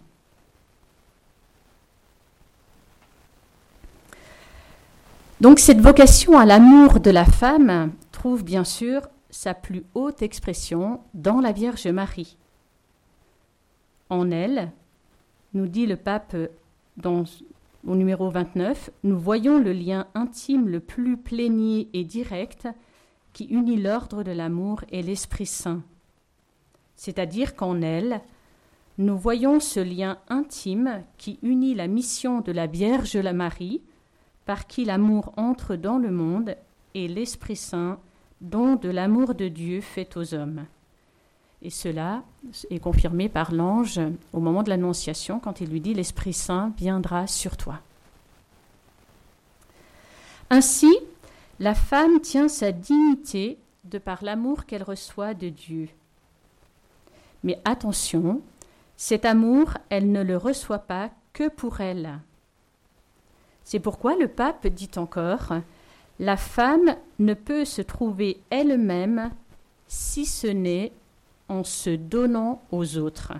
Donc 5.40 5.60
cette 5.60 5.80
vocation 5.80 6.36
à 6.36 6.44
l'amour 6.44 6.98
de 6.98 7.10
la 7.10 7.24
femme 7.24 7.92
trouve 8.10 8.42
bien 8.42 8.64
sûr 8.64 9.02
sa 9.30 9.54
plus 9.54 9.84
haute 9.94 10.22
expression 10.22 11.00
dans 11.14 11.40
la 11.40 11.52
Vierge 11.52 11.86
Marie. 11.86 12.36
En 14.10 14.32
elle, 14.32 14.72
nous 15.54 15.66
dit 15.66 15.86
le 15.86 15.96
pape 15.96 16.36
dans, 16.96 17.24
au 17.86 17.94
numéro 17.94 18.30
29, 18.30 18.90
nous 19.04 19.18
voyons 19.18 19.58
le 19.58 19.72
lien 19.72 20.06
intime 20.14 20.68
le 20.68 20.80
plus 20.80 21.16
plénier 21.16 21.88
et 21.92 22.04
direct 22.04 22.68
qui 23.32 23.44
unit 23.44 23.76
l'ordre 23.76 24.22
de 24.22 24.32
l'amour 24.32 24.82
et 24.90 25.02
l'Esprit 25.02 25.46
Saint. 25.46 25.82
C'est-à-dire 26.96 27.54
qu'en 27.54 27.80
elle, 27.82 28.20
nous 28.98 29.16
voyons 29.16 29.60
ce 29.60 29.78
lien 29.78 30.18
intime 30.28 31.04
qui 31.16 31.38
unit 31.42 31.74
la 31.74 31.86
mission 31.86 32.40
de 32.40 32.50
la 32.50 32.66
Vierge 32.66 33.16
la 33.16 33.32
Marie 33.32 33.80
par 34.44 34.66
qui 34.66 34.84
l'amour 34.84 35.32
entre 35.36 35.76
dans 35.76 35.98
le 35.98 36.10
monde, 36.10 36.56
et 36.94 37.06
l'Esprit 37.06 37.54
Saint, 37.54 38.00
don 38.40 38.76
de 38.76 38.88
l'amour 38.88 39.34
de 39.34 39.48
Dieu 39.48 39.82
fait 39.82 40.16
aux 40.16 40.32
hommes. 40.34 40.64
Et 41.62 41.70
cela 41.70 42.22
est 42.70 42.78
confirmé 42.78 43.28
par 43.28 43.52
l'ange 43.52 44.00
au 44.32 44.40
moment 44.40 44.62
de 44.62 44.68
l'Annonciation, 44.68 45.40
quand 45.40 45.60
il 45.60 45.70
lui 45.70 45.80
dit 45.80 45.94
L'Esprit 45.94 46.32
Saint 46.32 46.72
viendra 46.76 47.26
sur 47.26 47.56
toi. 47.56 47.80
Ainsi, 50.50 50.96
la 51.58 51.74
femme 51.74 52.20
tient 52.20 52.48
sa 52.48 52.72
dignité 52.72 53.58
de 53.84 53.98
par 53.98 54.22
l'amour 54.22 54.66
qu'elle 54.66 54.82
reçoit 54.82 55.34
de 55.34 55.48
Dieu. 55.48 55.88
Mais 57.42 57.60
attention, 57.64 58.40
cet 58.96 59.24
amour, 59.24 59.74
elle 59.90 60.10
ne 60.10 60.22
le 60.22 60.36
reçoit 60.36 60.78
pas 60.78 61.10
que 61.32 61.48
pour 61.48 61.80
elle. 61.80 62.18
C'est 63.64 63.80
pourquoi 63.80 64.16
le 64.16 64.28
pape 64.28 64.66
dit 64.66 64.90
encore 64.96 65.52
La 66.18 66.36
femme 66.36 66.96
ne 67.18 67.34
peut 67.34 67.64
se 67.64 67.82
trouver 67.82 68.40
elle-même 68.50 69.30
si 69.88 70.24
ce 70.24 70.46
n'est 70.46 70.92
en 71.48 71.64
se 71.64 71.90
donnant 71.90 72.62
aux 72.70 72.96
autres. 72.98 73.32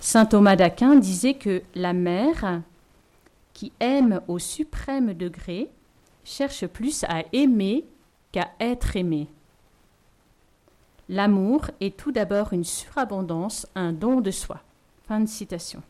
Saint 0.00 0.26
Thomas 0.26 0.56
d'Aquin 0.56 0.96
disait 0.96 1.34
que 1.34 1.62
la 1.74 1.92
mère, 1.92 2.62
qui 3.52 3.72
aime 3.80 4.20
au 4.28 4.38
suprême 4.38 5.12
degré, 5.12 5.68
cherche 6.24 6.66
plus 6.66 7.04
à 7.04 7.22
aimer 7.32 7.84
qu'à 8.32 8.50
être 8.60 8.96
aimée. 8.96 9.28
L'amour 11.08 11.66
est 11.80 11.96
tout 11.96 12.12
d'abord 12.12 12.52
une 12.52 12.64
surabondance, 12.64 13.66
un 13.74 13.92
don 13.92 14.20
de 14.20 14.30
soi. 14.30 14.60
Fin 15.06 15.20
de 15.20 15.28
citation. 15.28 15.82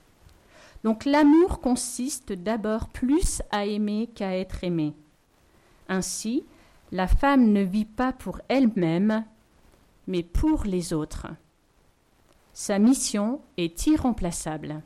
Donc 0.82 1.04
l'amour 1.04 1.60
consiste 1.60 2.32
d'abord 2.32 2.88
plus 2.88 3.42
à 3.50 3.66
aimer 3.66 4.08
qu'à 4.14 4.36
être 4.36 4.64
aimé. 4.64 4.94
Ainsi, 5.88 6.44
la 6.92 7.06
femme 7.06 7.52
ne 7.52 7.62
vit 7.62 7.84
pas 7.84 8.12
pour 8.12 8.40
elle-même, 8.48 9.24
mais 10.06 10.22
pour 10.22 10.64
les 10.64 10.92
autres. 10.92 11.26
Sa 12.52 12.78
mission 12.78 13.40
est 13.56 13.86
irremplaçable. 13.86 14.82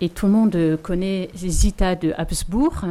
Et 0.00 0.08
tout 0.08 0.26
le 0.26 0.32
monde 0.32 0.78
connaît 0.82 1.28
Zita 1.34 1.94
de 1.94 2.14
Habsbourg. 2.16 2.86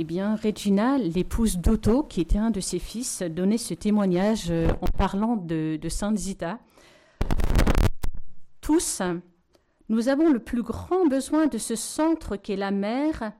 Eh 0.00 0.04
bien, 0.04 0.36
Regina, 0.36 0.96
l'épouse 0.96 1.58
d'Otto, 1.58 2.04
qui 2.04 2.20
était 2.20 2.38
un 2.38 2.52
de 2.52 2.60
ses 2.60 2.78
fils, 2.78 3.20
donnait 3.22 3.58
ce 3.58 3.74
témoignage 3.74 4.46
euh, 4.48 4.68
en 4.80 4.86
parlant 4.86 5.34
de, 5.34 5.76
Sainte 5.88 6.16
Zita. 6.16 6.60
Tous, 8.60 9.02
Nous 9.88 10.08
avons 10.08 10.28
le 10.30 10.38
plus 10.38 10.62
grand 10.62 11.06
besoin 11.06 11.46
de 11.46 11.58
ce 11.58 11.74
centre 11.74 12.36
qu'est 12.36 12.56
la 12.56 12.70
mère, 12.70 13.32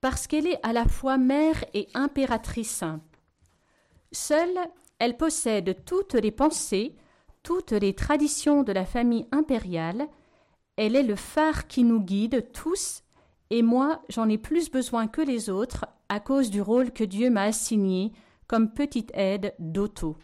parce 0.00 0.26
qu'elle 0.26 0.46
est 0.46 0.60
à 0.62 0.72
la 0.72 0.86
fois 0.86 1.18
mère 1.18 1.64
et 1.74 1.88
impératrice. 1.94 2.84
Seule, 4.12 4.58
elle 4.98 5.16
possède 5.16 5.84
toutes 5.84 6.14
les 6.14 6.30
pensées, 6.30 6.96
toutes 7.42 7.72
les 7.72 7.94
traditions 7.94 8.62
de 8.62 8.72
la 8.72 8.86
famille 8.86 9.26
impériale, 9.32 10.08
elle 10.76 10.96
est 10.96 11.02
le 11.02 11.16
phare 11.16 11.66
qui 11.66 11.84
nous 11.84 12.00
guide 12.00 12.52
tous, 12.52 13.02
et 13.50 13.62
moi 13.62 14.02
j'en 14.08 14.28
ai 14.28 14.38
plus 14.38 14.70
besoin 14.70 15.06
que 15.06 15.22
les 15.22 15.48
autres 15.48 15.86
à 16.08 16.20
cause 16.20 16.50
du 16.50 16.60
rôle 16.60 16.90
que 16.90 17.04
Dieu 17.04 17.30
m'a 17.30 17.44
assigné 17.44 18.12
comme 18.46 18.72
petite 18.72 19.10
aide 19.14 19.54
d'auto. 19.58 20.16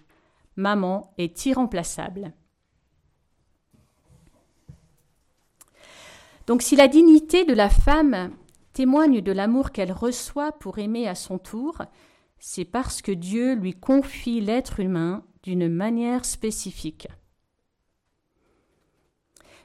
Maman 0.57 1.13
est 1.19 1.47
irremplaçable. 1.47 2.33
Donc 6.47 6.63
si 6.63 6.77
la 6.77 6.89
dignité 6.89 7.45
de 7.45 7.55
la 7.55 7.69
femme 7.69 8.33
témoigne 8.73 9.21
de 9.21 9.33
l'amour 9.33 9.71
qu'elle 9.71 9.93
reçoit 9.93 10.53
pour 10.53 10.79
aimer 10.79 11.07
à 11.09 11.15
son 11.15 11.39
tour, 11.39 11.79
c'est 12.39 12.65
parce 12.65 13.03
que 13.03 13.13
Dieu 13.13 13.55
lui 13.55 13.75
confie 13.75 14.41
l'être 14.41 14.81
humain 14.81 15.25
d'une 15.43 15.69
manière 15.69 16.25
spécifique. 16.25 17.09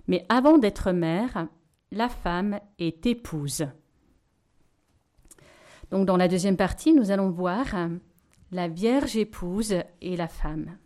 Mais 0.07 0.25
avant 0.29 0.57
d'être 0.57 0.91
mère, 0.91 1.47
la 1.91 2.09
femme 2.09 2.59
est 2.79 3.05
épouse. 3.05 3.65
Donc 5.91 6.05
dans 6.05 6.17
la 6.17 6.27
deuxième 6.27 6.57
partie, 6.57 6.93
nous 6.93 7.11
allons 7.11 7.29
voir 7.29 7.65
la 8.51 8.67
Vierge 8.67 9.17
épouse 9.17 9.75
et 10.01 10.15
la 10.15 10.27
femme. 10.27 10.77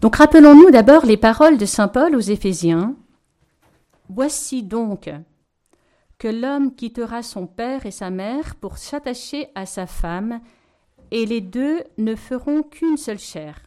Donc 0.00 0.14
rappelons-nous 0.16 0.70
d'abord 0.70 1.04
les 1.04 1.16
paroles 1.16 1.58
de 1.58 1.66
Saint 1.66 1.88
Paul 1.88 2.14
aux 2.14 2.20
Éphésiens. 2.20 2.94
Voici 4.08 4.62
donc 4.62 5.10
que 6.18 6.28
l'homme 6.28 6.74
quittera 6.74 7.22
son 7.22 7.46
père 7.46 7.84
et 7.84 7.90
sa 7.90 8.10
mère 8.10 8.54
pour 8.56 8.78
s'attacher 8.78 9.48
à 9.54 9.66
sa 9.66 9.86
femme, 9.86 10.40
et 11.10 11.26
les 11.26 11.40
deux 11.40 11.82
ne 11.96 12.14
feront 12.14 12.62
qu'une 12.62 12.96
seule 12.96 13.18
chair. 13.18 13.62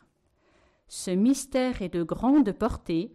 Ce 0.88 1.12
mystère 1.12 1.82
est 1.82 1.94
de 1.94 2.04
grande 2.04 2.52
portée, 2.52 3.12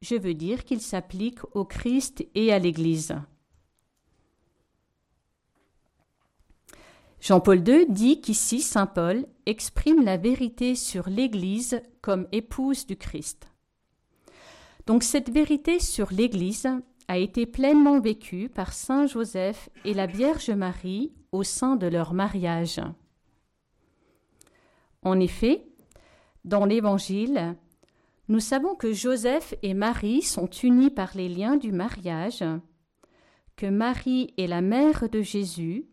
je 0.00 0.16
veux 0.16 0.34
dire 0.34 0.64
qu'il 0.64 0.80
s'applique 0.80 1.40
au 1.54 1.64
Christ 1.64 2.26
et 2.34 2.52
à 2.52 2.58
l'Église. 2.58 3.14
Jean-Paul 7.24 7.66
II 7.66 7.86
dit 7.88 8.20
qu'ici 8.20 8.60
Saint 8.60 8.84
Paul 8.84 9.24
exprime 9.46 10.04
la 10.04 10.18
vérité 10.18 10.74
sur 10.74 11.08
l'Église 11.08 11.80
comme 12.02 12.28
épouse 12.32 12.84
du 12.84 12.96
Christ. 12.96 13.48
Donc 14.84 15.02
cette 15.02 15.30
vérité 15.30 15.80
sur 15.80 16.12
l'Église 16.12 16.68
a 17.08 17.16
été 17.16 17.46
pleinement 17.46 17.98
vécue 17.98 18.50
par 18.50 18.74
Saint 18.74 19.06
Joseph 19.06 19.70
et 19.86 19.94
la 19.94 20.04
Vierge 20.04 20.50
Marie 20.50 21.14
au 21.32 21.44
sein 21.44 21.76
de 21.76 21.86
leur 21.86 22.12
mariage. 22.12 22.82
En 25.00 25.18
effet, 25.18 25.66
dans 26.44 26.66
l'Évangile, 26.66 27.56
nous 28.28 28.40
savons 28.40 28.74
que 28.74 28.92
Joseph 28.92 29.54
et 29.62 29.72
Marie 29.72 30.20
sont 30.20 30.50
unis 30.62 30.90
par 30.90 31.12
les 31.14 31.30
liens 31.30 31.56
du 31.56 31.72
mariage, 31.72 32.44
que 33.56 33.64
Marie 33.64 34.34
est 34.36 34.46
la 34.46 34.60
mère 34.60 35.08
de 35.08 35.22
Jésus 35.22 35.86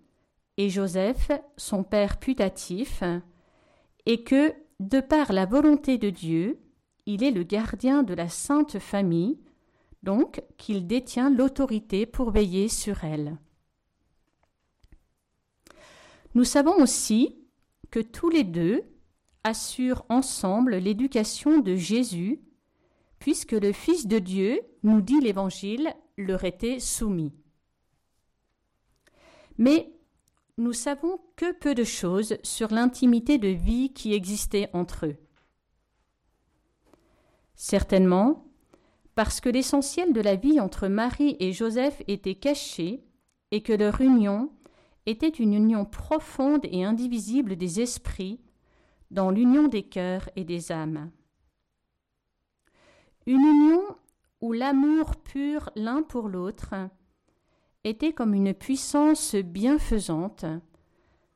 et 0.62 0.70
Joseph, 0.70 1.32
son 1.58 1.84
père 1.84 2.20
putatif, 2.20 3.04
et 4.06 4.24
que, 4.24 4.54
de 4.80 5.00
par 5.00 5.34
la 5.34 5.48
volonté 5.48 5.98
de 5.98 6.12
Dieu, 6.12 6.60
il 7.08 7.24
est 7.24 7.32
le 7.32 7.42
gardien 7.42 8.04
de 8.04 8.14
la 8.14 8.30
sainte 8.30 8.78
famille, 8.78 9.40
donc 10.04 10.44
qu'il 10.58 10.86
détient 10.86 11.32
l'autorité 11.32 12.06
pour 12.06 12.30
veiller 12.30 12.68
sur 12.68 13.04
elle. 13.04 13.40
Nous 16.36 16.44
savons 16.44 16.76
aussi 16.76 17.40
que 17.90 18.00
tous 18.00 18.30
les 18.30 18.44
deux 18.44 18.84
assurent 19.44 20.06
ensemble 20.10 20.76
l'éducation 20.76 21.58
de 21.58 21.76
Jésus, 21.76 22.40
puisque 23.18 23.54
le 23.54 23.72
Fils 23.72 24.06
de 24.06 24.20
Dieu, 24.20 24.62
nous 24.84 25.02
dit 25.02 25.22
l'Évangile, 25.22 25.92
leur 26.18 26.44
était 26.44 26.80
soumis. 26.80 27.34
Mais 29.58 29.92
nous 30.58 30.74
savons 30.74 31.20
que 31.36 31.52
peu 31.52 31.74
de 31.76 31.84
choses 31.84 32.38
sur 32.44 32.72
l'intimité 32.72 33.38
de 33.38 33.48
vie 33.48 33.94
qui 33.94 34.14
existait 34.14 34.70
entre 34.74 35.08
eux. 35.08 35.18
Certainement, 37.56 38.46
parce 39.16 39.42
que 39.42 39.50
l'essentiel 39.50 40.14
de 40.14 40.22
la 40.22 40.36
vie 40.36 40.60
entre 40.60 40.88
Marie 40.88 41.36
et 41.40 41.54
Joseph 41.54 42.02
était 42.08 42.36
caché 42.36 43.04
et 43.52 43.62
que 43.62 43.74
leur 43.74 44.02
union 44.02 44.52
était 45.06 45.30
une 45.30 45.54
union 45.54 45.86
profonde 45.86 46.66
et 46.66 46.84
indivisible 46.84 47.56
des 47.56 47.82
esprits 47.82 48.40
dans 49.10 49.30
l'union 49.30 49.68
des 49.68 49.84
cœurs 49.84 50.30
et 50.36 50.44
des 50.44 50.72
âmes. 50.72 51.12
Une 53.26 53.42
union 53.42 53.82
où 54.40 54.54
l'amour 54.54 55.16
pur 55.18 55.70
l'un 55.76 56.02
pour 56.02 56.30
l'autre 56.30 56.74
était 57.84 58.14
comme 58.14 58.34
une 58.34 58.54
puissance 58.54 59.36
bienfaisante, 59.36 60.46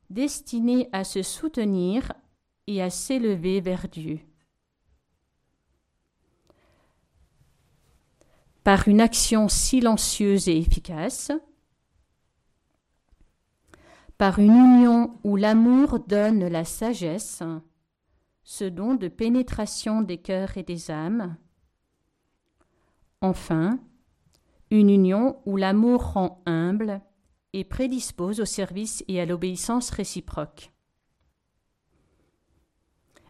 destinée 0.10 0.90
à 0.92 1.04
se 1.04 1.24
soutenir 1.24 2.12
et 2.68 2.82
à 2.82 2.90
s'élever 2.90 3.62
vers 3.62 3.88
Dieu. 3.88 4.20
Par 8.64 8.88
une 8.88 9.02
action 9.02 9.48
silencieuse 9.48 10.48
et 10.48 10.58
efficace, 10.58 11.32
par 14.18 14.40
une 14.40 14.56
union 14.56 15.20
où 15.24 15.36
l'amour 15.36 16.00
donne 16.00 16.48
la 16.48 16.66
sagesse, 16.66 17.44
ce 18.44 18.64
don 18.64 18.96
de 18.96 19.08
pénétration 19.08 20.02
des 20.02 20.18
cœurs 20.18 20.58
et 20.58 20.64
des 20.64 20.90
âmes, 20.90 21.36
enfin, 23.22 23.80
une 24.72 24.90
union 24.90 25.38
où 25.46 25.58
l'amour 25.58 26.14
rend 26.14 26.42
humble 26.46 27.02
et 27.54 27.64
prédispose 27.64 28.40
au 28.40 28.46
service 28.46 29.04
et 29.08 29.22
à 29.22 29.26
l'obéissance 29.26 29.90
réciproque. 29.90 30.72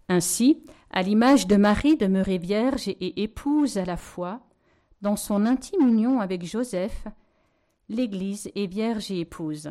Ainsi, 0.07 0.63
à 0.91 1.01
l'image 1.01 1.47
de 1.47 1.55
Marie 1.55 1.97
demeurée 1.97 2.37
vierge 2.37 2.87
et 2.87 3.23
épouse 3.23 3.77
à 3.77 3.85
la 3.85 3.97
fois, 3.97 4.41
dans 5.01 5.15
son 5.15 5.45
intime 5.45 5.87
union 5.87 6.21
avec 6.21 6.45
Joseph, 6.45 7.05
l'Église 7.89 8.49
est 8.55 8.67
vierge 8.67 9.11
et 9.11 9.19
épouse. 9.19 9.69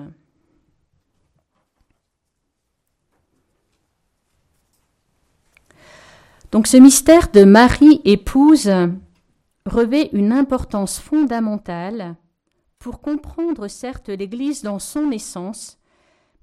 Donc 6.52 6.68
ce 6.68 6.76
mystère 6.76 7.32
de 7.32 7.42
Marie 7.42 8.00
épouse 8.04 8.70
revêt 9.66 10.10
une 10.12 10.32
importance 10.32 10.98
fondamentale 10.98 12.16
pour 12.78 13.00
comprendre 13.00 13.68
certes 13.68 14.10
l'Église 14.10 14.62
dans 14.62 14.78
son 14.78 15.10
essence, 15.10 15.78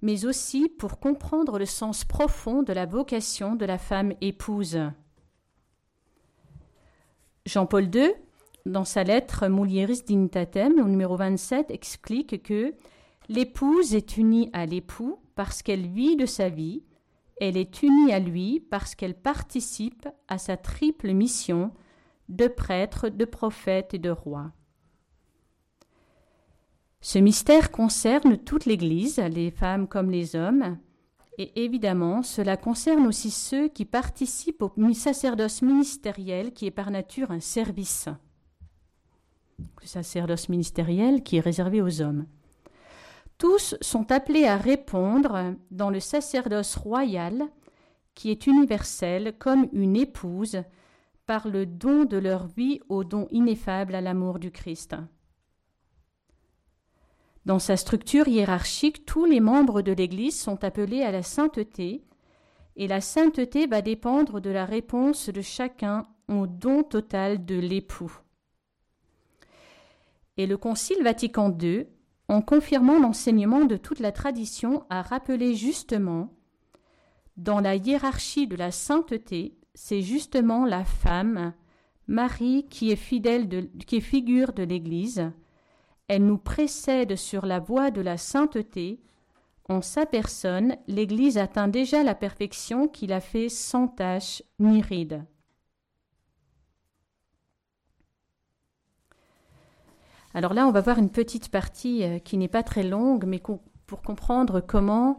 mais 0.02 0.26
aussi 0.26 0.70
pour 0.70 1.00
comprendre 1.00 1.60
le 1.60 1.66
sens 1.66 2.04
profond 2.04 2.64
de 2.64 2.74
la 2.74 2.86
vocation 2.86 3.56
de 3.56 3.66
la 3.66 3.78
femme 3.78 4.14
épouse. 4.22 4.80
Jean-Paul 7.46 7.96
II, 7.96 8.12
dans 8.66 8.86
sa 8.86 9.04
lettre 9.04 9.48
Mulieris 9.48 10.04
Dignitatem, 10.06 10.80
au 10.80 10.88
numéro 10.88 11.16
27, 11.16 11.70
explique 11.70 12.42
que 12.44 12.74
l'épouse 13.30 13.94
est 13.94 14.18
unie 14.18 14.50
à 14.54 14.66
l'époux 14.66 15.20
parce 15.36 15.62
qu'elle 15.62 15.88
vit 15.88 16.16
de 16.16 16.26
sa 16.26 16.50
vie, 16.50 16.84
elle 17.40 17.58
est 17.58 17.82
unie 17.82 18.14
à 18.14 18.20
lui 18.20 18.60
parce 18.60 18.96
qu'elle 18.96 19.16
participe 19.16 20.08
à 20.28 20.38
sa 20.38 20.58
triple 20.58 21.12
mission 21.12 21.72
de 22.32 22.48
prêtre, 22.48 23.10
de 23.10 23.26
prophète 23.26 23.94
et 23.94 24.00
de 24.00 24.10
roi. 24.10 24.52
Ce 27.02 27.20
mystère 27.20 27.72
concerne 27.72 28.38
toute 28.38 28.66
l'Église, 28.66 29.18
les 29.18 29.52
femmes 29.52 29.88
comme 29.88 30.10
les 30.10 30.36
hommes, 30.36 30.78
et 31.38 31.64
évidemment 31.64 32.24
cela 32.24 32.58
concerne 32.58 33.08
aussi 33.08 33.32
ceux 33.32 33.68
qui 33.68 33.86
participent 33.86 34.62
au 34.62 34.94
sacerdoce 34.94 35.62
ministériel 35.62 36.54
qui 36.54 36.68
est 36.68 36.72
par 36.72 36.92
nature 36.92 37.32
un 37.32 37.40
service. 37.40 38.08
Le 39.82 39.88
sacerdoce 39.88 40.50
ministériel 40.50 41.24
qui 41.24 41.38
est 41.38 41.42
réservé 41.42 41.82
aux 41.82 42.02
hommes. 42.02 42.28
Tous 43.38 43.76
sont 43.82 44.12
appelés 44.12 44.46
à 44.46 44.56
répondre 44.56 45.56
dans 45.72 45.90
le 45.90 46.00
sacerdoce 46.00 46.76
royal 46.76 47.44
qui 48.14 48.30
est 48.30 48.46
universel 48.46 49.34
comme 49.40 49.68
une 49.74 49.96
épouse 49.96 50.62
par 51.26 51.48
le 51.48 51.66
don 51.66 52.06
de 52.06 52.18
leur 52.18 52.48
vie 52.48 52.80
au 52.90 53.04
don 53.04 53.28
ineffable 53.32 53.96
à 53.96 54.02
l'amour 54.02 54.40
du 54.40 54.52
Christ. 54.52 54.96
Dans 57.46 57.60
sa 57.60 57.76
structure 57.76 58.28
hiérarchique, 58.28 59.06
tous 59.06 59.26
les 59.26 59.40
membres 59.40 59.82
de 59.82 59.92
l'Église 59.92 60.40
sont 60.40 60.64
appelés 60.64 61.02
à 61.02 61.12
la 61.12 61.24
sainteté, 61.24 62.04
et 62.76 62.88
la 62.88 63.02
sainteté 63.02 63.66
va 63.68 63.82
dépendre 63.82 64.40
de 64.40 64.50
la 64.50 64.66
réponse 64.66 65.30
de 65.30 65.42
chacun 65.42 66.06
au 66.28 66.48
don 66.48 66.84
total 66.84 67.44
de 67.46 67.56
l'époux. 67.56 68.22
Et 70.38 70.46
le 70.46 70.58
Concile 70.58 71.04
Vatican 71.04 71.56
II, 71.60 71.88
en 72.28 72.42
confirmant 72.42 73.00
l'enseignement 73.00 73.66
de 73.66 73.76
toute 73.76 74.00
la 74.00 74.12
tradition, 74.12 74.86
a 74.90 75.02
rappelé 75.02 75.56
justement, 75.56 76.34
dans 77.38 77.60
la 77.60 77.76
hiérarchie 77.76 78.48
de 78.48 78.56
la 78.56 78.72
sainteté, 78.72 79.58
c'est 79.74 80.02
justement 80.02 80.66
la 80.66 80.84
femme, 80.84 81.54
Marie, 82.08 82.66
qui 82.70 82.92
est 82.92 82.98
fidèle 82.98 83.48
qui 83.88 83.98
est 83.98 84.02
figure 84.02 84.54
de 84.54 84.64
l'Église. 84.64 85.32
Elle 86.08 86.26
nous 86.26 86.38
précède 86.38 87.16
sur 87.16 87.46
la 87.46 87.60
voie 87.60 87.92
de 87.92 88.02
la 88.02 88.18
sainteté. 88.18 89.00
En 89.70 89.82
sa 89.82 90.06
personne, 90.06 90.76
l'Église 90.88 91.38
atteint 91.38 91.70
déjà 91.70 92.04
la 92.04 92.16
perfection 92.16 92.88
qui 92.88 93.08
la 93.08 93.22
fait 93.22 93.48
sans 93.48 93.88
tache 93.88 94.44
ni 94.60 94.82
ride. 94.82 95.24
Alors 100.34 100.54
là, 100.54 100.68
on 100.68 100.72
va 100.72 100.82
voir 100.82 100.98
une 100.98 101.10
petite 101.10 101.50
partie 101.50 102.04
euh, 102.04 102.20
qui 102.20 102.38
n'est 102.38 102.48
pas 102.48 102.64
très 102.64 102.84
longue, 102.84 103.26
mais 103.26 103.42
pour 103.86 104.02
comprendre 104.02 104.62
comment 104.62 105.18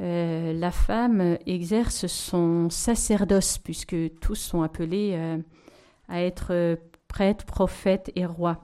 euh, 0.00 0.52
la 0.52 0.70
femme 0.70 1.38
exerce 1.46 2.06
son 2.06 2.68
sacerdoce, 2.70 3.58
puisque 3.58 3.96
tous 4.20 4.34
sont 4.34 4.62
appelés 4.62 5.12
euh, 5.14 5.38
à 6.08 6.22
être 6.22 6.78
prêtres, 7.08 7.44
prophètes 7.44 8.10
et 8.16 8.26
rois. 8.26 8.62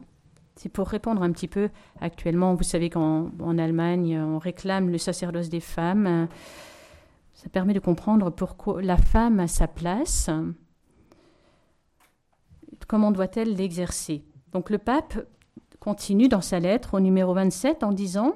C'est 0.56 0.68
pour 0.68 0.88
répondre 0.88 1.22
un 1.22 1.32
petit 1.32 1.48
peu 1.48 1.70
actuellement, 2.00 2.54
vous 2.54 2.64
savez 2.64 2.90
qu'en 2.90 3.58
Allemagne, 3.58 4.20
on 4.20 4.38
réclame 4.38 4.90
le 4.90 4.98
sacerdoce 4.98 5.48
des 5.48 5.60
femmes. 5.60 6.28
Ça 7.32 7.48
permet 7.48 7.72
de 7.72 7.80
comprendre 7.80 8.28
pourquoi 8.30 8.82
la 8.82 8.98
femme 8.98 9.40
a 9.40 9.46
sa 9.46 9.66
place. 9.66 10.28
Comment 12.86 13.12
doit-elle 13.12 13.54
l'exercer? 13.54 14.22
Donc 14.52 14.68
le 14.68 14.76
pape 14.76 15.26
continue 15.78 16.28
dans 16.28 16.42
sa 16.42 16.60
lettre 16.60 16.94
au 16.94 17.00
numéro 17.00 17.32
27 17.32 17.82
en 17.82 17.92
disant 17.92 18.34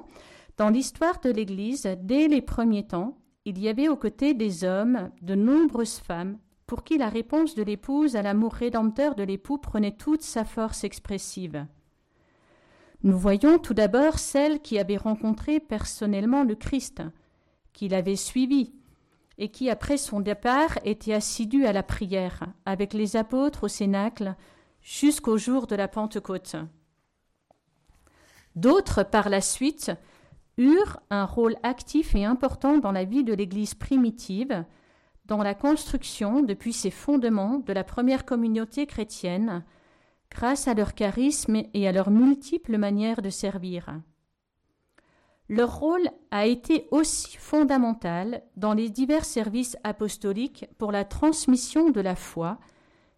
Dans 0.57 0.69
l'histoire 0.69 1.19
de 1.19 1.29
l'Église, 1.29 1.87
dès 2.01 2.27
les 2.27 2.41
premiers 2.41 2.87
temps, 2.87 3.17
il 3.43 3.59
y 3.59 3.67
avait 3.67 3.89
aux 3.89 3.97
côtés 3.97 4.33
des 4.33 4.63
hommes 4.63 5.11
de 5.21 5.35
nombreuses 5.35 5.99
femmes 5.99 6.37
pour 6.65 6.83
qui 6.83 6.97
la 6.97 7.09
réponse 7.09 7.55
de 7.55 7.63
l'épouse 7.63 8.15
à 8.15 8.21
l'amour 8.21 8.53
rédempteur 8.53 9.15
de 9.15 9.23
l'époux 9.23 9.57
prenait 9.57 9.95
toute 9.95 10.21
sa 10.21 10.45
force 10.45 10.83
expressive. 10.83 11.65
Nous 13.03 13.17
voyons 13.17 13.59
tout 13.59 13.73
d'abord 13.73 14.17
celle 14.17 14.61
qui 14.61 14.79
avait 14.79 14.97
rencontré 14.97 15.59
personnellement 15.59 16.43
le 16.43 16.55
Christ, 16.55 17.03
qui 17.73 17.87
l'avait 17.87 18.15
suivi, 18.15 18.73
et 19.37 19.49
qui, 19.49 19.69
après 19.69 19.97
son 19.97 20.21
départ, 20.21 20.79
était 20.85 21.13
assidue 21.13 21.65
à 21.65 21.73
la 21.73 21.83
prière, 21.83 22.47
avec 22.65 22.93
les 22.93 23.17
apôtres 23.17 23.65
au 23.65 23.67
Cénacle, 23.67 24.35
jusqu'au 24.81 25.37
jour 25.37 25.67
de 25.67 25.75
la 25.75 25.89
Pentecôte. 25.89 26.55
D'autres, 28.55 29.03
par 29.03 29.29
la 29.29 29.41
suite, 29.41 29.91
eurent 30.57 30.99
un 31.09 31.25
rôle 31.25 31.55
actif 31.63 32.15
et 32.15 32.25
important 32.25 32.77
dans 32.77 32.91
la 32.91 33.03
vie 33.03 33.23
de 33.23 33.33
l'Église 33.33 33.73
primitive, 33.73 34.65
dans 35.25 35.43
la 35.43 35.55
construction, 35.55 36.41
depuis 36.41 36.73
ses 36.73 36.91
fondements, 36.91 37.59
de 37.59 37.73
la 37.73 37.83
première 37.83 38.25
communauté 38.25 38.85
chrétienne, 38.85 39.63
grâce 40.29 40.67
à 40.67 40.73
leur 40.73 40.93
charisme 40.93 41.63
et 41.73 41.87
à 41.87 41.91
leurs 41.91 42.11
multiples 42.11 42.77
manières 42.77 43.21
de 43.21 43.29
servir. 43.29 44.01
Leur 45.47 45.79
rôle 45.79 46.09
a 46.31 46.47
été 46.47 46.87
aussi 46.91 47.37
fondamental 47.37 48.41
dans 48.55 48.73
les 48.73 48.89
divers 48.89 49.25
services 49.25 49.77
apostoliques 49.83 50.65
pour 50.77 50.91
la 50.91 51.05
transmission 51.05 51.91
de 51.91 52.01
la 52.01 52.15
foi, 52.15 52.57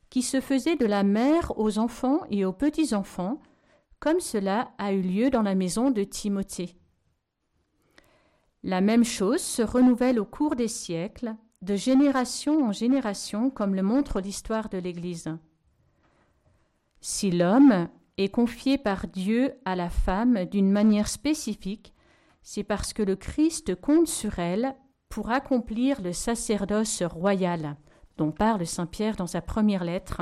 qui 0.10 0.22
se 0.22 0.42
faisait 0.42 0.76
de 0.76 0.86
la 0.86 1.04
mère 1.04 1.58
aux 1.58 1.80
enfants 1.80 2.22
et 2.30 2.46
aux 2.46 2.54
petits-enfants, 2.54 3.42
comme 4.00 4.20
cela 4.20 4.72
a 4.78 4.94
eu 4.94 5.02
lieu 5.02 5.30
dans 5.30 5.42
la 5.42 5.56
maison 5.56 5.90
de 5.90 6.04
Timothée. 6.04 6.76
La 8.64 8.82
même 8.82 9.04
chose 9.04 9.42
se 9.42 9.62
renouvelle 9.62 10.20
au 10.20 10.26
cours 10.26 10.56
des 10.56 10.68
siècles, 10.68 11.36
de 11.62 11.76
génération 11.76 12.66
en 12.66 12.72
génération, 12.72 13.50
comme 13.50 13.76
le 13.76 13.84
montre 13.84 14.20
l'histoire 14.20 14.70
de 14.70 14.78
l'Église. 14.78 15.38
Si 17.02 17.32
l'homme 17.32 17.90
est 18.18 18.30
confié 18.30 18.78
par 18.78 19.08
Dieu 19.08 19.54
à 19.66 19.76
la 19.76 19.90
femme 19.90 20.46
d'une 20.46 20.72
manière 20.72 21.08
spécifique, 21.08 21.94
c'est 22.42 22.64
parce 22.64 22.94
que 22.94 23.04
le 23.04 23.16
Christ 23.16 23.76
compte 23.76 24.08
sur 24.08 24.40
elle 24.40 24.76
pour 25.10 25.30
accomplir 25.32 26.02
le 26.02 26.14
sacerdoce 26.14 27.04
royal, 27.04 27.78
dont 28.18 28.32
parle 28.32 28.66
Saint 28.66 28.86
Pierre 28.86 29.16
dans 29.16 29.28
sa 29.28 29.42
première 29.42 29.84
lettre 29.84 30.22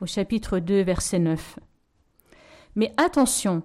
au 0.00 0.06
chapitre 0.06 0.58
2, 0.58 0.82
verset 0.82 1.18
9. 1.18 1.58
Mais 2.74 2.92
attention, 2.96 3.62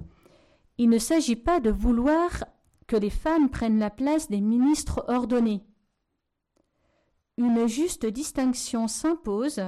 il 0.78 0.90
ne 0.90 1.00
s'agit 1.00 1.36
pas 1.36 1.60
de 1.60 1.72
vouloir 1.72 2.44
que 2.88 2.96
les 2.96 3.10
femmes 3.10 3.50
prennent 3.50 3.80
la 3.80 3.90
place 3.90 4.30
des 4.30 4.42
ministres 4.42 5.04
ordonnés. 5.08 5.64
Une 7.38 7.68
juste 7.68 8.06
distinction 8.06 8.88
s'impose 8.88 9.62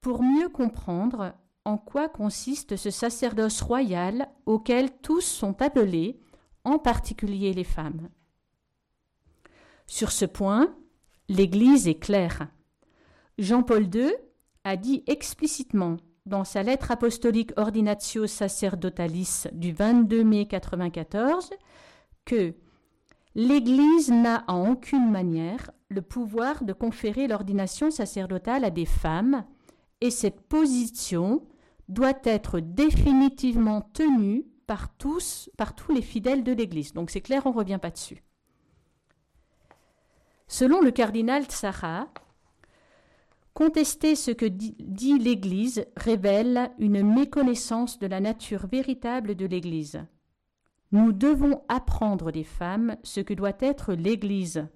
pour 0.00 0.22
mieux 0.22 0.48
comprendre 0.48 1.34
en 1.64 1.78
quoi 1.78 2.08
consiste 2.08 2.76
ce 2.76 2.90
sacerdoce 2.90 3.62
royal 3.62 4.28
auquel 4.46 4.90
tous 5.02 5.22
sont 5.22 5.60
appelés, 5.62 6.20
en 6.64 6.78
particulier 6.78 7.52
les 7.52 7.64
femmes. 7.64 8.08
Sur 9.86 10.12
ce 10.12 10.24
point, 10.24 10.74
l'Église 11.28 11.88
est 11.88 11.98
claire. 11.98 12.48
Jean-Paul 13.38 13.94
II 13.94 14.12
a 14.64 14.76
dit 14.76 15.02
explicitement 15.06 15.98
dans 16.26 16.44
sa 16.44 16.62
lettre 16.62 16.90
apostolique 16.90 17.52
Ordinatio 17.56 18.26
Sacerdotalis 18.26 19.44
du 19.52 19.72
22 19.72 20.24
mai 20.24 20.46
1994 20.46 21.50
que 22.24 22.54
l'Église 23.34 24.10
n'a 24.10 24.44
en 24.48 24.70
aucune 24.70 25.10
manière 25.10 25.70
le 25.88 26.02
pouvoir 26.02 26.64
de 26.64 26.72
conférer 26.72 27.26
l'ordination 27.26 27.90
sacerdotale 27.90 28.64
à 28.64 28.70
des 28.70 28.86
femmes 28.86 29.44
et 30.00 30.10
cette 30.10 30.40
position 30.40 31.46
doit 31.88 32.18
être 32.24 32.60
définitivement 32.60 33.82
tenue 33.92 34.46
par 34.66 34.96
tous, 34.96 35.50
par 35.56 35.74
tous 35.74 35.92
les 35.92 36.02
fidèles 36.02 36.42
de 36.42 36.52
l'Église. 36.52 36.92
Donc 36.92 37.10
c'est 37.10 37.20
clair, 37.20 37.42
on 37.46 37.50
ne 37.50 37.56
revient 37.56 37.78
pas 37.80 37.90
dessus. 37.90 38.22
Selon 40.46 40.80
le 40.80 40.90
cardinal 40.90 41.44
Tsara, 41.44 42.08
Contester 43.54 44.16
ce 44.16 44.32
que 44.32 44.46
dit 44.46 45.18
l'Église 45.18 45.86
révèle 45.96 46.72
une 46.80 47.14
méconnaissance 47.14 48.00
de 48.00 48.08
la 48.08 48.18
nature 48.18 48.66
véritable 48.66 49.36
de 49.36 49.46
l'Église. 49.46 50.04
Nous 50.94 51.10
devons 51.10 51.60
apprendre 51.66 52.30
des 52.30 52.44
femmes 52.44 52.96
ce 53.02 53.18
que 53.18 53.34
doit 53.34 53.56
être 53.58 53.94
l'Église. 53.94 54.68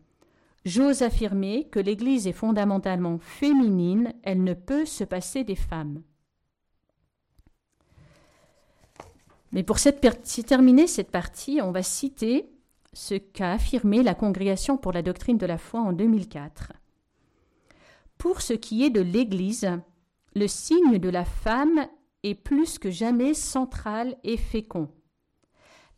J'ose 0.65 1.03
affirmer 1.03 1.69
que 1.71 1.79
l'Église 1.79 2.27
est 2.27 2.33
fondamentalement 2.33 3.21
féminine, 3.21 4.13
elle 4.25 4.43
ne 4.43 4.55
peut 4.55 4.85
se 4.85 5.05
passer 5.05 5.45
des 5.45 5.55
femmes. 5.55 6.03
Mais 9.53 9.63
pour 9.63 9.79
terminer 9.79 10.89
cette 10.89 11.13
partie, 11.13 11.61
on 11.63 11.71
va 11.71 11.85
citer 11.85 12.51
ce 12.93 13.15
qu'a 13.15 13.53
affirmé 13.53 14.03
la 14.03 14.17
Congrégation 14.17 14.77
pour 14.77 14.91
la 14.91 15.03
doctrine 15.03 15.39
de 15.39 15.47
la 15.47 15.57
foi 15.57 15.83
en 15.83 15.93
2004. 15.93 16.73
Pour 18.19 18.41
ce 18.41 18.55
qui 18.55 18.83
est 18.83 18.91
de 18.91 19.03
l'Église, 19.03 19.71
le 20.35 20.49
signe 20.49 20.99
de 20.99 21.11
la 21.11 21.25
femme 21.25 21.87
est 22.25 22.35
plus 22.35 22.81
que 22.81 22.91
jamais 22.91 23.35
central 23.35 24.17
et 24.25 24.37
fécond. 24.37 24.89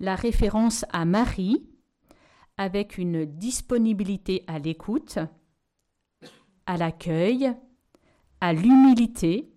La 0.00 0.14
référence 0.14 0.86
à 0.94 1.04
Marie, 1.04 1.62
avec 2.56 2.96
une 2.96 3.26
disponibilité 3.26 4.44
à 4.46 4.58
l'écoute, 4.58 5.18
à 6.64 6.78
l'accueil, 6.78 7.52
à 8.40 8.54
l'humilité, 8.54 9.52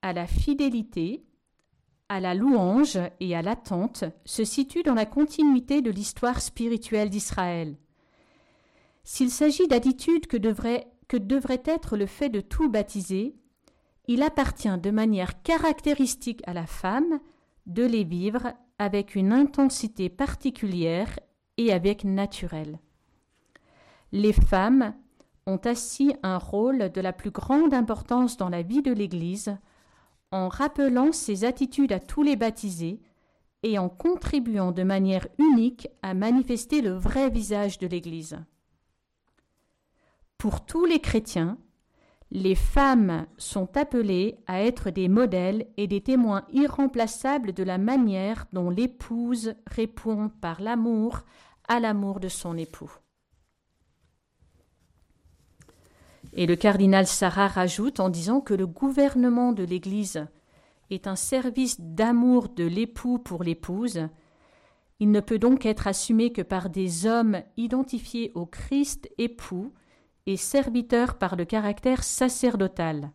à 0.00 0.12
la 0.12 0.28
fidélité, 0.28 1.24
à 2.08 2.20
la 2.20 2.36
louange 2.36 3.00
et 3.18 3.34
à 3.34 3.42
l'attente, 3.42 4.04
se 4.24 4.44
situe 4.44 4.84
dans 4.84 4.94
la 4.94 5.06
continuité 5.06 5.82
de 5.82 5.90
l'histoire 5.90 6.40
spirituelle 6.40 7.10
d'Israël. 7.10 7.76
S'il 9.02 9.30
s'agit 9.32 9.66
d'attitudes 9.66 10.28
que 10.28 10.36
devrait 10.36 10.86
que 11.08 11.16
devrait 11.16 11.62
être 11.64 11.96
le 11.96 12.06
fait 12.06 12.30
de 12.30 12.40
tout 12.40 12.70
baptiser, 12.70 13.34
il 14.06 14.22
appartient 14.22 14.78
de 14.78 14.90
manière 14.90 15.42
caractéristique 15.42 16.42
à 16.46 16.54
la 16.54 16.66
femme 16.66 17.18
de 17.66 17.84
les 17.84 18.04
vivre 18.04 18.54
avec 18.84 19.14
une 19.14 19.32
intensité 19.32 20.10
particulière 20.10 21.18
et 21.56 21.72
avec 21.72 22.04
naturel. 22.04 22.78
Les 24.12 24.34
femmes 24.34 24.94
ont 25.46 25.60
assis 25.64 26.14
un 26.22 26.36
rôle 26.36 26.92
de 26.92 27.00
la 27.00 27.14
plus 27.14 27.30
grande 27.30 27.72
importance 27.72 28.36
dans 28.36 28.50
la 28.50 28.60
vie 28.60 28.82
de 28.82 28.92
l'Église 28.92 29.56
en 30.32 30.48
rappelant 30.48 31.12
ces 31.12 31.46
attitudes 31.46 31.92
à 31.92 31.98
tous 31.98 32.22
les 32.22 32.36
baptisés 32.36 33.00
et 33.62 33.78
en 33.78 33.88
contribuant 33.88 34.70
de 34.70 34.82
manière 34.82 35.28
unique 35.38 35.88
à 36.02 36.12
manifester 36.12 36.82
le 36.82 36.92
vrai 36.92 37.30
visage 37.30 37.78
de 37.78 37.86
l'Église. 37.86 38.38
Pour 40.36 40.66
tous 40.66 40.84
les 40.84 41.00
chrétiens, 41.00 41.56
les 42.34 42.56
femmes 42.56 43.26
sont 43.38 43.76
appelées 43.76 44.40
à 44.48 44.60
être 44.60 44.90
des 44.90 45.08
modèles 45.08 45.68
et 45.76 45.86
des 45.86 46.00
témoins 46.00 46.44
irremplaçables 46.52 47.52
de 47.52 47.62
la 47.62 47.78
manière 47.78 48.46
dont 48.52 48.70
l'épouse 48.70 49.54
répond 49.68 50.30
par 50.40 50.60
l'amour 50.60 51.20
à 51.68 51.78
l'amour 51.78 52.18
de 52.18 52.28
son 52.28 52.58
époux. 52.58 52.90
Et 56.32 56.46
le 56.46 56.56
cardinal 56.56 57.06
Sarah 57.06 57.46
rajoute 57.46 58.00
en 58.00 58.08
disant 58.08 58.40
que 58.40 58.54
le 58.54 58.66
gouvernement 58.66 59.52
de 59.52 59.62
l'Église 59.62 60.26
est 60.90 61.06
un 61.06 61.16
service 61.16 61.80
d'amour 61.80 62.48
de 62.48 62.64
l'époux 62.64 63.20
pour 63.20 63.44
l'épouse. 63.44 64.08
Il 64.98 65.12
ne 65.12 65.20
peut 65.20 65.38
donc 65.38 65.66
être 65.66 65.86
assumé 65.86 66.32
que 66.32 66.42
par 66.42 66.68
des 66.68 67.06
hommes 67.06 67.42
identifiés 67.56 68.32
au 68.34 68.44
Christ 68.44 69.08
époux 69.18 69.72
et 70.26 70.36
serviteurs 70.36 71.18
par 71.18 71.36
le 71.36 71.44
caractère 71.44 72.02
sacerdotal. 72.02 73.12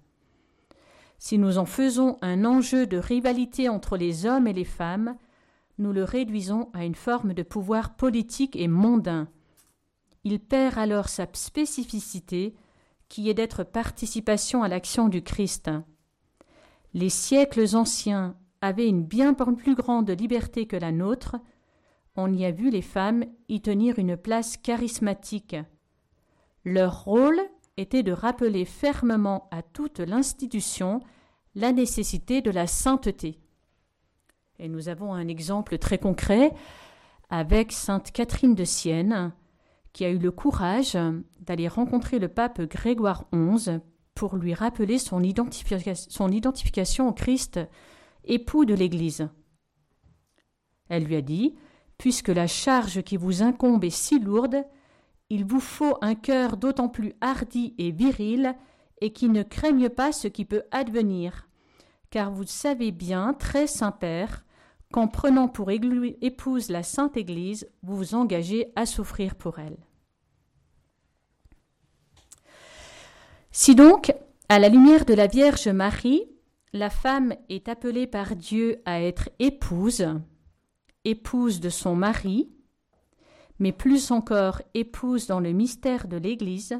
Si 1.17 1.37
nous 1.37 1.57
en 1.57 1.65
faisons 1.65 2.17
un 2.21 2.45
enjeu 2.45 2.87
de 2.87 2.97
rivalité 2.97 3.67
entre 3.67 3.97
les 3.97 4.25
hommes 4.25 4.47
et 4.47 4.53
les 4.53 4.65
femmes, 4.65 5.17
nous 5.77 5.91
le 5.91 6.03
réduisons 6.03 6.69
à 6.73 6.85
une 6.85 6.95
forme 6.95 7.33
de 7.33 7.43
pouvoir 7.43 7.95
politique 7.95 8.55
et 8.55 8.67
mondain. 8.67 9.27
Il 10.23 10.39
perd 10.39 10.77
alors 10.77 11.09
sa 11.09 11.27
spécificité 11.33 12.55
qui 13.07 13.29
est 13.29 13.33
d'être 13.33 13.63
participation 13.63 14.63
à 14.63 14.67
l'action 14.67 15.09
du 15.09 15.23
Christ. 15.23 15.71
Les 16.93 17.09
siècles 17.09 17.75
anciens 17.75 18.35
avaient 18.61 18.87
une 18.87 19.03
bien 19.03 19.33
plus 19.33 19.75
grande 19.75 20.09
liberté 20.09 20.67
que 20.67 20.75
la 20.75 20.91
nôtre, 20.91 21.37
on 22.15 22.33
y 22.33 22.45
a 22.45 22.51
vu 22.51 22.69
les 22.69 22.81
femmes 22.81 23.25
y 23.47 23.61
tenir 23.61 23.99
une 23.99 24.17
place 24.17 24.57
charismatique. 24.57 25.55
Leur 26.65 27.03
rôle 27.03 27.39
était 27.77 28.03
de 28.03 28.11
rappeler 28.11 28.65
fermement 28.65 29.47
à 29.51 29.61
toute 29.61 29.99
l'institution 29.99 30.99
la 31.55 31.71
nécessité 31.71 32.41
de 32.41 32.51
la 32.51 32.67
sainteté. 32.67 33.39
Et 34.59 34.67
nous 34.67 34.89
avons 34.89 35.13
un 35.13 35.27
exemple 35.27 35.77
très 35.77 35.97
concret 35.97 36.53
avec 37.29 37.71
sainte 37.71 38.11
Catherine 38.11 38.55
de 38.55 38.65
Sienne, 38.65 39.31
qui 39.93 40.03
a 40.05 40.09
eu 40.09 40.17
le 40.17 40.31
courage 40.31 40.97
d'aller 41.39 41.67
rencontrer 41.67 42.19
le 42.19 42.27
pape 42.27 42.61
Grégoire 42.61 43.25
XI 43.33 43.79
pour 44.13 44.35
lui 44.35 44.53
rappeler 44.53 44.97
son, 44.97 45.23
identification 45.23 47.07
au 47.07 47.13
Christ, 47.13 47.59
époux 48.25 48.65
de 48.65 48.73
l'Église. 48.73 49.29
Elle 50.89 51.05
lui 51.05 51.15
a 51.15 51.21
dit 51.21 51.55
Puisque 51.97 52.29
la 52.29 52.47
charge 52.47 53.01
qui 53.03 53.17
vous 53.17 53.43
incombe 53.43 53.83
est 53.83 53.89
si 53.89 54.19
lourde, 54.19 54.63
il 55.29 55.45
vous 55.45 55.59
faut 55.59 55.97
un 56.01 56.15
cœur 56.15 56.57
d'autant 56.57 56.89
plus 56.89 57.13
hardi 57.21 57.73
et 57.77 57.91
viril, 57.91 58.55
et 59.01 59.13
qui 59.13 59.29
ne 59.29 59.43
craigne 59.43 59.89
pas 59.89 60.11
ce 60.11 60.27
qui 60.27 60.45
peut 60.45 60.63
advenir. 60.71 61.47
Car 62.09 62.31
vous 62.31 62.45
savez 62.45 62.91
bien, 62.91 63.33
très 63.33 63.67
Saint-Père, 63.67 64.43
qu'en 64.91 65.07
prenant 65.07 65.47
pour 65.47 65.69
épouse 65.71 66.69
la 66.69 66.83
Sainte 66.83 67.15
Église, 67.15 67.69
vous 67.83 67.95
vous 67.95 68.15
engagez 68.15 68.71
à 68.75 68.85
souffrir 68.85 69.35
pour 69.35 69.59
elle. 69.59 69.77
Si 73.51 73.75
donc, 73.75 74.13
à 74.49 74.59
la 74.59 74.69
lumière 74.69 75.05
de 75.05 75.13
la 75.13 75.27
Vierge 75.27 75.67
Marie, 75.67 76.23
la 76.73 76.89
femme 76.89 77.35
est 77.49 77.67
appelée 77.67 78.07
par 78.07 78.35
Dieu 78.35 78.81
à 78.85 79.01
être 79.01 79.29
épouse, 79.39 80.07
épouse 81.03 81.59
de 81.59 81.69
son 81.69 81.95
mari, 81.95 82.49
mais 83.59 83.71
plus 83.71 84.11
encore 84.11 84.61
épouse 84.73 85.27
dans 85.27 85.39
le 85.39 85.51
mystère 85.51 86.07
de 86.07 86.17
l'Église, 86.17 86.79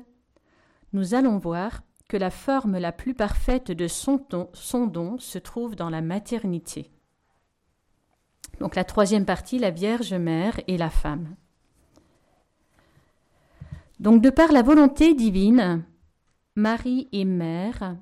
nous 0.93 1.13
allons 1.13 1.37
voir 1.37 1.81
que 2.07 2.17
la 2.17 2.31
forme 2.31 2.77
la 2.77 2.91
plus 2.91 3.13
parfaite 3.13 3.71
de 3.71 3.87
son 3.87 4.25
don, 4.87 5.19
se 5.19 5.37
trouve 5.37 5.75
dans 5.75 5.89
la 5.89 6.01
maternité. 6.01 6.89
Donc 8.59 8.75
la 8.75 8.83
troisième 8.83 9.25
partie, 9.25 9.59
la 9.59 9.69
Vierge 9.69 10.13
Mère 10.13 10.59
et 10.67 10.77
la 10.77 10.89
femme. 10.89 11.35
Donc 13.99 14.21
de 14.21 14.29
par 14.29 14.51
la 14.51 14.63
volonté 14.63 15.13
divine, 15.13 15.83
Marie 16.55 17.07
est 17.11 17.25
mère, 17.25 17.97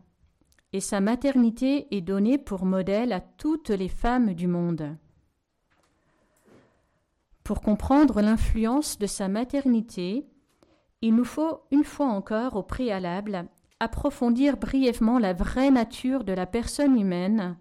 et 0.74 0.80
sa 0.80 1.02
maternité 1.02 1.88
est 1.96 2.02
donnée 2.02 2.38
pour 2.38 2.66
modèle 2.66 3.12
à 3.12 3.20
toutes 3.20 3.70
les 3.70 3.90
femmes 3.90 4.34
du 4.34 4.48
monde. 4.48 4.96
Pour 7.48 7.62
comprendre 7.62 8.20
l'influence 8.22 8.98
de 8.98 9.08
sa 9.08 9.30
maternité, 9.30 10.28
il 11.02 11.16
nous 11.16 11.24
faut, 11.24 11.62
une 11.72 11.86
fois 11.86 12.08
encore 12.08 12.58
au 12.58 12.62
préalable, 12.62 13.48
approfondir 13.80 14.58
brièvement 14.58 15.18
la 15.18 15.32
vraie 15.32 15.72
nature 15.72 16.26
de 16.26 16.34
la 16.34 16.46
personne 16.46 17.00
humaine 17.00 17.56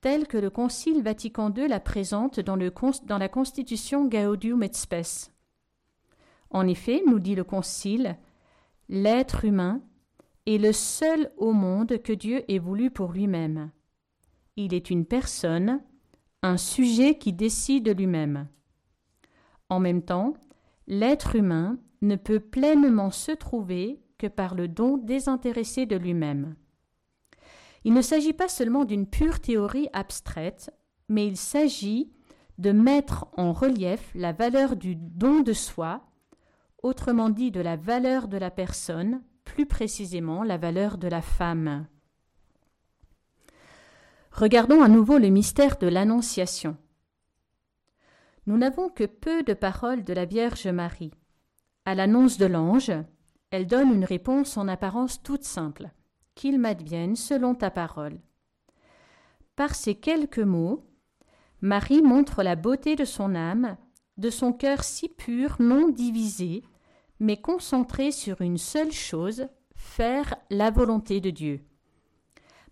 telle 0.00 0.26
que 0.26 0.36
le 0.36 0.50
Concile 0.50 1.00
Vatican 1.00 1.54
II 1.54 1.68
la 1.68 1.78
présente 1.78 2.40
dans, 2.40 2.56
la 2.56 3.28
Constitution 3.28 4.08
Gaudium 4.08 4.64
et 4.64 4.72
Spes. 4.72 5.30
En 6.50 6.66
effet, 6.66 7.00
nous 7.06 7.20
dit 7.20 7.36
le 7.36 7.44
Concile, 7.44 8.18
l'être 8.88 9.44
humain 9.44 9.80
est 10.46 10.58
le 10.58 10.72
seul 10.72 11.30
au 11.36 11.52
monde 11.52 12.02
que 12.02 12.12
Dieu 12.12 12.42
ait 12.50 12.58
voulu 12.58 12.90
pour 12.90 13.12
lui-même. 13.12 13.70
Il 14.56 14.74
est 14.74 14.90
une 14.90 15.06
personne, 15.06 15.80
un 16.42 16.56
sujet 16.56 17.16
qui 17.16 17.32
décide 17.32 17.96
lui-même. 17.96 18.48
En 19.68 19.80
même 19.80 20.02
temps, 20.02 20.34
l'être 20.86 21.36
humain 21.36 21.78
ne 22.02 22.16
peut 22.16 22.40
pleinement 22.40 23.10
se 23.10 23.32
trouver 23.32 24.02
que 24.18 24.26
par 24.26 24.54
le 24.54 24.68
don 24.68 24.98
désintéressé 24.98 25.86
de 25.86 25.96
lui-même. 25.96 26.54
Il 27.84 27.92
ne 27.92 28.02
s'agit 28.02 28.32
pas 28.32 28.48
seulement 28.48 28.84
d'une 28.84 29.06
pure 29.06 29.40
théorie 29.40 29.88
abstraite, 29.92 30.70
mais 31.08 31.26
il 31.26 31.36
s'agit 31.36 32.10
de 32.58 32.72
mettre 32.72 33.26
en 33.36 33.52
relief 33.52 34.10
la 34.14 34.32
valeur 34.32 34.76
du 34.76 34.96
don 34.96 35.40
de 35.40 35.52
soi, 35.52 36.02
autrement 36.82 37.30
dit 37.30 37.50
de 37.50 37.60
la 37.60 37.76
valeur 37.76 38.28
de 38.28 38.36
la 38.36 38.50
personne, 38.50 39.22
plus 39.44 39.66
précisément 39.66 40.42
la 40.42 40.56
valeur 40.56 40.98
de 40.98 41.08
la 41.08 41.20
femme. 41.20 41.86
Regardons 44.32 44.82
à 44.82 44.88
nouveau 44.88 45.18
le 45.18 45.28
mystère 45.28 45.76
de 45.78 45.86
l'Annonciation. 45.86 46.76
Nous 48.46 48.58
n'avons 48.58 48.90
que 48.90 49.04
peu 49.04 49.42
de 49.42 49.54
paroles 49.54 50.04
de 50.04 50.12
la 50.12 50.26
Vierge 50.26 50.66
Marie. 50.66 51.12
À 51.86 51.94
l'annonce 51.94 52.36
de 52.36 52.46
l'ange, 52.46 52.92
elle 53.50 53.66
donne 53.66 53.92
une 53.92 54.04
réponse 54.04 54.56
en 54.56 54.68
apparence 54.68 55.22
toute 55.22 55.44
simple 55.44 55.90
qu'il 56.34 56.58
m'advienne 56.58 57.16
selon 57.16 57.54
ta 57.54 57.70
parole. 57.70 58.20
Par 59.56 59.74
ces 59.74 59.94
quelques 59.94 60.38
mots, 60.40 60.84
Marie 61.60 62.02
montre 62.02 62.42
la 62.42 62.56
beauté 62.56 62.96
de 62.96 63.04
son 63.04 63.34
âme, 63.34 63.76
de 64.18 64.28
son 64.30 64.52
cœur 64.52 64.84
si 64.84 65.08
pur, 65.08 65.56
non 65.60 65.88
divisé, 65.88 66.62
mais 67.20 67.40
concentré 67.40 68.10
sur 68.10 68.40
une 68.40 68.58
seule 68.58 68.92
chose, 68.92 69.46
faire 69.74 70.34
la 70.50 70.70
volonté 70.70 71.20
de 71.20 71.30
Dieu. 71.30 71.64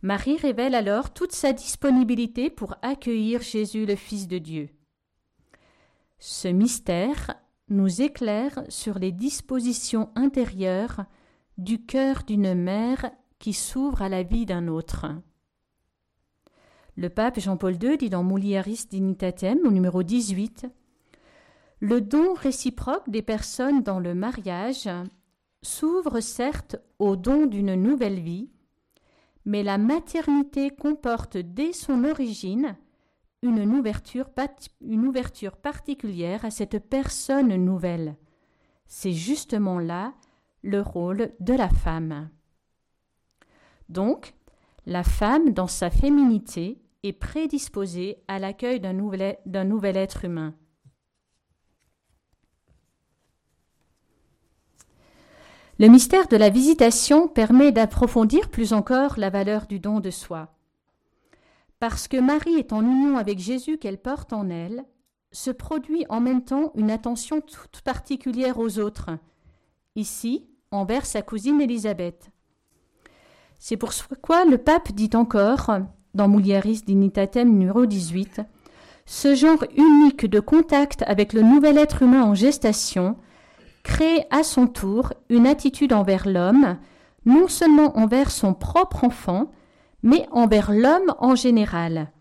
Marie 0.03 0.37
révèle 0.37 0.75
alors 0.75 1.15
toute 1.15 1.33
sa 1.33 1.53
disponibilité 1.53 2.51
pour 2.51 2.75
accueillir 2.83 3.41
Jésus 3.41 3.87
le 3.87 3.97
Fils 3.97 4.27
de 4.27 4.39
Dieu. 4.39 4.69
Ce 6.25 6.47
mystère 6.47 7.35
nous 7.69 8.01
éclaire 8.01 8.63
sur 8.69 9.01
les 9.01 9.11
dispositions 9.11 10.11
intérieures 10.15 11.05
du 11.59 11.85
cœur 11.85 12.23
d'une 12.25 12.55
mère 12.55 13.11
qui 13.41 13.53
s'ouvre 13.53 14.03
à 14.03 14.09
la 14.09 14.23
vie 14.23 14.47
d'un 14.47 14.69
autre. 14.69 15.07
Le 16.97 17.09
pape 17.09 17.41
Jean-Paul 17.41 17.75
II 17.83 17.99
dit 17.99 18.09
dans 18.09 18.23
Mulieris 18.23 18.87
Dignitatem, 18.89 19.59
au 19.65 19.73
numéro 19.73 20.05
18, 20.05 20.69
Le 21.81 22.01
don 22.01 22.35
réciproque 22.35 23.11
des 23.11 23.23
personnes 23.23 23.83
dans 23.83 23.99
le 23.99 24.15
mariage 24.15 24.89
s'ouvre 25.61 26.21
certes 26.21 26.77
au 27.01 27.17
don 27.17 27.47
d'une 27.47 27.75
nouvelle 27.75 28.21
vie, 28.21 28.49
mais 29.45 29.65
la 29.65 29.77
maternité 29.77 30.71
comporte 30.71 31.37
dès 31.37 31.73
son 31.73 32.05
origine 32.05 32.77
une 33.43 33.75
ouverture, 33.75 34.31
particulière 35.57 36.45
à 36.45 36.51
cette 36.51 36.79
personne 36.79 37.55
nouvelle. 37.57 38.17
C'est 38.87 39.13
justement 39.13 39.79
là 39.79 40.15
le 40.63 40.81
rôle 40.81 41.33
de 41.41 41.53
la 41.53 41.69
femme. 41.69 42.31
Donc, 43.89 44.35
la 44.87 45.03
femme, 45.03 45.51
dans 45.51 45.67
sa 45.67 45.91
féminité, 45.91 46.81
est 47.03 47.13
prédisposée 47.13 48.23
à 48.29 48.39
l'accueil 48.39 48.79
d'un 48.79 48.93
nouvel, 48.93 49.39
nouvel 49.47 49.97
être 49.97 50.25
humain. 50.25 50.55
Le 55.81 55.89
mystère 55.89 56.29
de 56.29 56.37
la 56.37 56.49
visitation 56.49 57.27
permet 57.27 57.73
d'approfondir 57.73 58.51
plus 58.51 58.73
encore 58.73 59.15
la 59.19 59.31
valeur 59.31 59.67
du 59.67 59.81
don 59.81 59.99
de 59.99 60.11
soi. 60.11 60.55
Parce 61.83 62.07
que 62.07 62.17
Marie 62.17 62.55
est 62.55 62.73
en 62.73 62.81
union 62.81 63.17
avec 63.17 63.41
Jésus 63.41 63.77
qu'elle 63.77 63.99
porte 63.99 64.33
en 64.33 64.51
elle, 64.51 64.85
se 65.33 65.51
produit 65.51 66.07
en 66.09 66.21
même 66.21 66.45
temps 66.45 66.71
une 66.77 66.93
attention 66.93 67.41
toute 67.41 67.81
particulière 67.81 68.61
aux 68.61 68.79
autres, 68.79 69.11
ici 69.97 70.47
envers 70.71 71.05
sa 71.05 71.23
cousine 71.23 71.61
Élisabeth. 71.61 72.31
C'est 73.59 73.77
pourquoi 73.77 74.45
le 74.45 74.59
pape 74.59 74.93
dit 74.93 75.11
encore, 75.15 75.73
dans 76.15 76.29
Mulieris 76.29 76.83
Dignitatem 76.87 77.51
numéro 77.51 77.85
18, 77.85 78.43
ce 79.05 79.35
genre 79.35 79.65
unique 79.77 80.27
de 80.27 80.39
contact 80.39 81.03
avec 81.09 81.33
le 81.33 81.43
nouvel 81.43 81.79
être 81.79 82.05
humain 82.05 82.23
en 82.23 82.37
gestation 82.37 83.17
crée 83.83 84.25
à 84.31 84.45
son 84.45 84.69
tour 84.69 85.15
une 85.29 85.49
attitude 85.49 85.93
envers 85.93 86.29
l'homme, 86.29 86.79
non 87.25 87.49
seulement 87.49 87.99
envers 87.99 88.31
son 88.31 88.55
propre 88.55 89.03
enfant, 89.03 89.51
mais 90.03 90.27
envers 90.31 90.73
l'homme 90.73 91.15
en 91.19 91.35
général. 91.35 92.13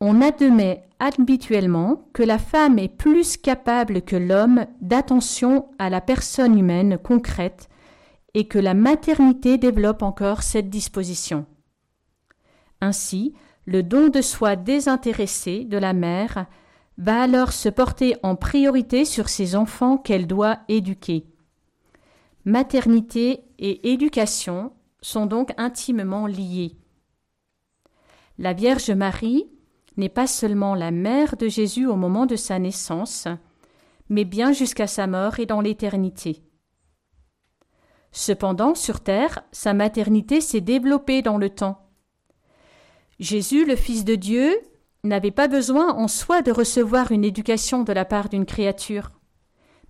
On 0.00 0.20
admet 0.20 0.86
habituellement 0.98 2.08
que 2.12 2.22
la 2.22 2.38
femme 2.38 2.78
est 2.78 2.88
plus 2.88 3.36
capable 3.36 4.02
que 4.02 4.16
l'homme 4.16 4.66
d'attention 4.80 5.68
à 5.78 5.90
la 5.90 6.00
personne 6.00 6.58
humaine 6.58 6.98
concrète 6.98 7.68
et 8.34 8.46
que 8.46 8.58
la 8.58 8.74
maternité 8.74 9.58
développe 9.58 10.02
encore 10.02 10.42
cette 10.42 10.68
disposition. 10.68 11.46
Ainsi, 12.80 13.34
le 13.64 13.82
don 13.82 14.08
de 14.08 14.20
soi 14.20 14.56
désintéressé 14.56 15.64
de 15.64 15.78
la 15.78 15.92
mère 15.92 16.46
va 16.98 17.22
alors 17.22 17.52
se 17.52 17.68
porter 17.68 18.16
en 18.22 18.36
priorité 18.36 19.04
sur 19.04 19.28
ses 19.28 19.56
enfants 19.56 19.96
qu'elle 19.96 20.26
doit 20.26 20.60
éduquer. 20.68 21.26
Maternité 22.44 23.40
et 23.58 23.92
éducation 23.92 24.72
sont 25.06 25.26
donc 25.26 25.52
intimement 25.56 26.26
liées. 26.26 26.76
La 28.38 28.52
Vierge 28.52 28.90
Marie 28.90 29.46
n'est 29.96 30.08
pas 30.08 30.26
seulement 30.26 30.74
la 30.74 30.90
mère 30.90 31.36
de 31.36 31.46
Jésus 31.48 31.86
au 31.86 31.94
moment 31.94 32.26
de 32.26 32.34
sa 32.34 32.58
naissance, 32.58 33.28
mais 34.08 34.24
bien 34.24 34.50
jusqu'à 34.50 34.88
sa 34.88 35.06
mort 35.06 35.38
et 35.38 35.46
dans 35.46 35.60
l'éternité. 35.60 36.42
Cependant, 38.10 38.74
sur 38.74 39.00
terre, 39.00 39.44
sa 39.52 39.74
maternité 39.74 40.40
s'est 40.40 40.60
développée 40.60 41.22
dans 41.22 41.38
le 41.38 41.50
temps. 41.50 41.88
Jésus, 43.20 43.64
le 43.64 43.76
Fils 43.76 44.04
de 44.04 44.16
Dieu, 44.16 44.58
n'avait 45.04 45.30
pas 45.30 45.46
besoin 45.46 45.94
en 45.94 46.08
soi 46.08 46.42
de 46.42 46.50
recevoir 46.50 47.12
une 47.12 47.24
éducation 47.24 47.84
de 47.84 47.92
la 47.92 48.04
part 48.04 48.28
d'une 48.28 48.44
créature. 48.44 49.12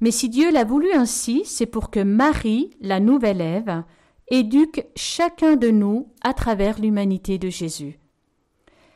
Mais 0.00 0.11
si 0.11 0.29
Dieu 0.29 0.52
l'a 0.52 0.64
voulu 0.64 0.92
ainsi, 0.92 1.42
c'est 1.46 1.64
pour 1.64 1.90
que 1.90 2.00
Marie, 2.00 2.76
la 2.83 3.00
nouvelle 3.00 3.40
Ève, 3.40 3.83
éduque 4.29 4.87
chacun 4.97 5.57
de 5.57 5.71
nous 5.71 6.09
à 6.23 6.35
travers 6.35 6.81
l'humanité 6.81 7.39
de 7.39 7.49
Jésus. 7.49 7.99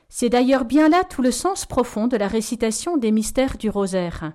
C'est 0.09 0.29
d'ailleurs 0.29 0.65
bien 0.65 0.89
là 0.89 1.05
tout 1.05 1.23
le 1.23 1.31
sens 1.31 1.67
profond 1.67 2.09
de 2.09 2.17
la 2.17 2.27
récitation 2.27 2.97
des 2.97 3.13
mystères 3.13 3.57
du 3.57 3.71
rosaire. 3.71 4.33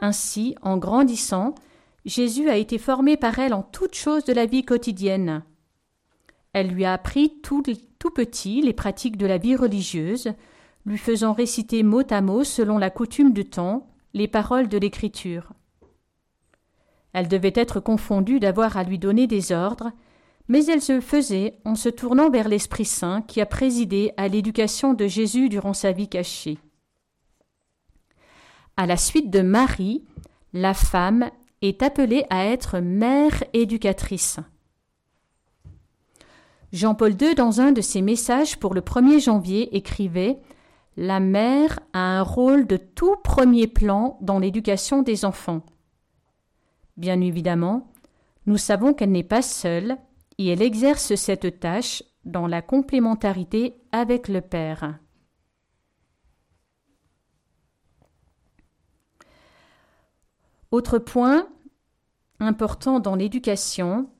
Ainsi, 0.00 0.54
en 0.62 0.78
grandissant, 0.78 1.54
Jésus 2.06 2.48
a 2.48 2.56
été 2.56 2.78
formé 2.78 3.18
par 3.18 3.38
elle 3.38 3.52
en 3.52 3.62
toutes 3.62 3.94
choses 3.94 4.24
de 4.24 4.32
la 4.32 4.46
vie 4.46 4.64
quotidienne. 4.64 5.42
Elle 6.54 6.68
lui 6.68 6.86
a 6.86 6.94
appris 6.94 7.40
tout, 7.42 7.62
petit 8.14 8.62
les 8.62 8.72
pratiques 8.72 9.18
de 9.18 9.26
la 9.26 9.36
vie 9.36 9.56
religieuse, 9.56 10.32
lui 10.86 10.96
faisant 10.96 11.34
réciter 11.34 11.82
mot 11.82 12.02
à 12.08 12.22
mot, 12.22 12.42
selon 12.42 12.78
la 12.78 12.88
coutume 12.88 13.34
du 13.34 13.44
temps, 13.44 13.90
les 14.14 14.28
paroles 14.28 14.68
de 14.68 14.78
l'Écriture. 14.78 15.52
Elle 17.12 17.28
devait 17.28 17.52
être 17.54 17.80
confondue 17.80 18.40
d'avoir 18.40 18.76
à 18.76 18.84
lui 18.84 18.98
donner 18.98 19.26
des 19.26 19.52
ordres, 19.52 19.92
mais 20.48 20.64
elle 20.66 20.82
se 20.82 21.00
faisait 21.00 21.58
en 21.64 21.74
se 21.74 21.88
tournant 21.88 22.30
vers 22.30 22.48
l'Esprit 22.48 22.84
Saint 22.84 23.22
qui 23.22 23.40
a 23.40 23.46
présidé 23.46 24.12
à 24.16 24.28
l'éducation 24.28 24.94
de 24.94 25.06
Jésus 25.06 25.48
durant 25.48 25.74
sa 25.74 25.92
vie 25.92 26.08
cachée. 26.08 26.58
À 28.76 28.86
la 28.86 28.96
suite 28.96 29.30
de 29.30 29.40
Marie, 29.40 30.04
la 30.52 30.72
femme 30.72 31.30
est 31.62 31.82
appelée 31.82 32.24
à 32.30 32.46
être 32.46 32.78
mère 32.78 33.42
éducatrice. 33.52 34.38
Jean-Paul 36.72 37.14
II, 37.20 37.34
dans 37.34 37.60
un 37.60 37.72
de 37.72 37.80
ses 37.80 38.02
messages 38.02 38.58
pour 38.58 38.74
le 38.74 38.82
1er 38.82 39.20
janvier, 39.20 39.76
écrivait 39.76 40.38
La 40.96 41.18
mère 41.18 41.80
a 41.92 42.18
un 42.18 42.22
rôle 42.22 42.66
de 42.66 42.76
tout 42.76 43.16
premier 43.24 43.66
plan 43.66 44.18
dans 44.20 44.38
l'éducation 44.38 45.02
des 45.02 45.24
enfants. 45.24 45.62
Bien 46.98 47.20
évidemment, 47.20 47.92
nous 48.46 48.56
savons 48.56 48.92
qu'elle 48.92 49.12
n'est 49.12 49.22
pas 49.22 49.40
seule 49.40 49.96
et 50.36 50.48
elle 50.48 50.62
exerce 50.62 51.14
cette 51.14 51.60
tâche 51.60 52.02
dans 52.24 52.48
la 52.48 52.60
complémentarité 52.60 53.76
avec 53.92 54.26
le 54.26 54.40
Père. 54.40 54.98
Autre 60.72 60.98
point 60.98 61.48
important 62.40 62.98
dans 62.98 63.14
l'éducation, 63.14 64.10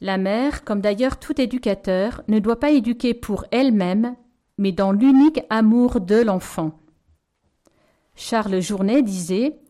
la 0.00 0.16
mère, 0.16 0.64
comme 0.64 0.80
d'ailleurs 0.80 1.18
tout 1.18 1.38
éducateur, 1.38 2.22
ne 2.28 2.38
doit 2.38 2.58
pas 2.58 2.70
éduquer 2.70 3.12
pour 3.12 3.44
elle-même, 3.50 4.16
mais 4.56 4.72
dans 4.72 4.90
l'unique 4.90 5.42
amour 5.50 6.00
de 6.00 6.16
l'enfant. 6.16 6.80
Charles 8.14 8.60
Journet 8.60 9.02
disait 9.02 9.61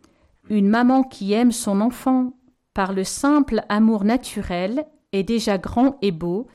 Une 0.48 0.68
maman 0.68 1.02
qui 1.02 1.32
aime 1.32 1.52
son 1.52 1.80
enfant 1.80 2.32
par 2.74 2.92
le 2.92 3.04
simple 3.04 3.62
amour 3.68 4.04
naturel 4.04 4.86
est 5.12 5.22
déjà 5.22 5.58
grand 5.58 5.98
et 6.02 6.10
beau, 6.10 6.48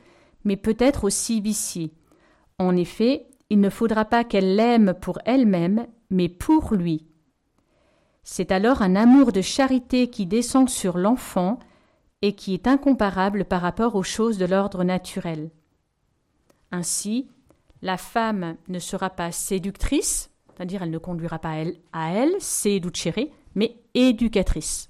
mais 0.44 0.56
peut-être 0.56 1.04
aussi 1.04 1.40
vicié. 1.40 1.92
En 2.58 2.76
effet, 2.76 3.26
il 3.50 3.60
ne 3.60 3.70
faudra 3.70 4.04
pas 4.04 4.24
qu'elle 4.24 4.56
l'aime 4.56 4.94
pour 5.00 5.18
elle-même, 5.24 5.86
mais 6.10 6.28
pour 6.28 6.74
lui. 6.74 7.06
C'est 8.22 8.52
alors 8.52 8.82
un 8.82 8.94
amour 8.94 9.32
de 9.32 9.40
charité 9.40 10.10
qui 10.10 10.26
descend 10.26 10.68
sur 10.68 10.98
l'enfant 10.98 11.58
et 12.20 12.34
qui 12.34 12.52
est 12.52 12.66
incomparable 12.66 13.44
par 13.44 13.62
rapport 13.62 13.94
aux 13.94 14.02
choses 14.02 14.38
de 14.38 14.44
l'ordre 14.44 14.84
naturel. 14.84 15.50
Ainsi, 16.72 17.28
la 17.80 17.96
femme 17.96 18.56
ne 18.68 18.78
sera 18.78 19.08
pas 19.08 19.32
séductrice, 19.32 20.30
c'est-à-dire 20.48 20.82
elle 20.82 20.90
ne 20.90 20.98
conduira 20.98 21.38
pas 21.38 21.54
elle, 21.54 21.76
à 21.92 22.12
elle, 22.12 22.34
mais 23.54 23.76
éducatrice. 23.94 24.88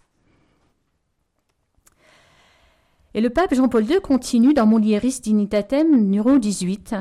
Et 3.15 3.21
le 3.21 3.31
pape 3.31 3.55
Jean-Paul 3.55 3.91
II 3.91 4.01
continue 4.01 4.55
dans 4.55 4.67
Mulieris 4.67 5.21
Dignitatem 5.23 5.91
numéro 5.91 6.39
18 6.39 6.95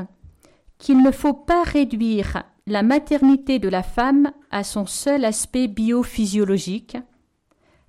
qu'il 0.78 1.02
ne 1.02 1.10
faut 1.10 1.34
pas 1.34 1.62
réduire 1.62 2.44
la 2.66 2.82
maternité 2.82 3.58
de 3.58 3.68
la 3.68 3.82
femme 3.82 4.32
à 4.50 4.64
son 4.64 4.86
seul 4.86 5.24
aspect 5.24 5.68
biophysiologique, 5.68 6.96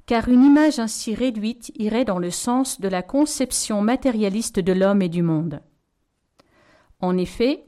car 0.05 0.27
une 0.27 0.43
image 0.43 0.79
ainsi 0.79 1.13
réduite 1.13 1.71
irait 1.77 2.05
dans 2.05 2.19
le 2.19 2.31
sens 2.31 2.81
de 2.81 2.87
la 2.87 3.01
conception 3.01 3.81
matérialiste 3.81 4.59
de 4.59 4.73
l'homme 4.73 5.01
et 5.01 5.09
du 5.09 5.21
monde. 5.21 5.61
En 6.99 7.17
effet, 7.17 7.63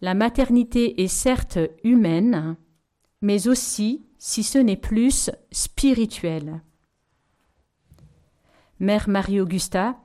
la 0.00 0.14
maternité 0.14 1.02
est 1.02 1.08
certes 1.08 1.58
humaine, 1.82 2.56
mais 3.22 3.48
aussi, 3.48 4.05
si 4.28 4.42
ce 4.42 4.58
n'est 4.58 4.74
plus, 4.74 5.30
spirituelle. 5.52 6.60
Mère 8.80 9.08
Marie-Augusta 9.08 10.00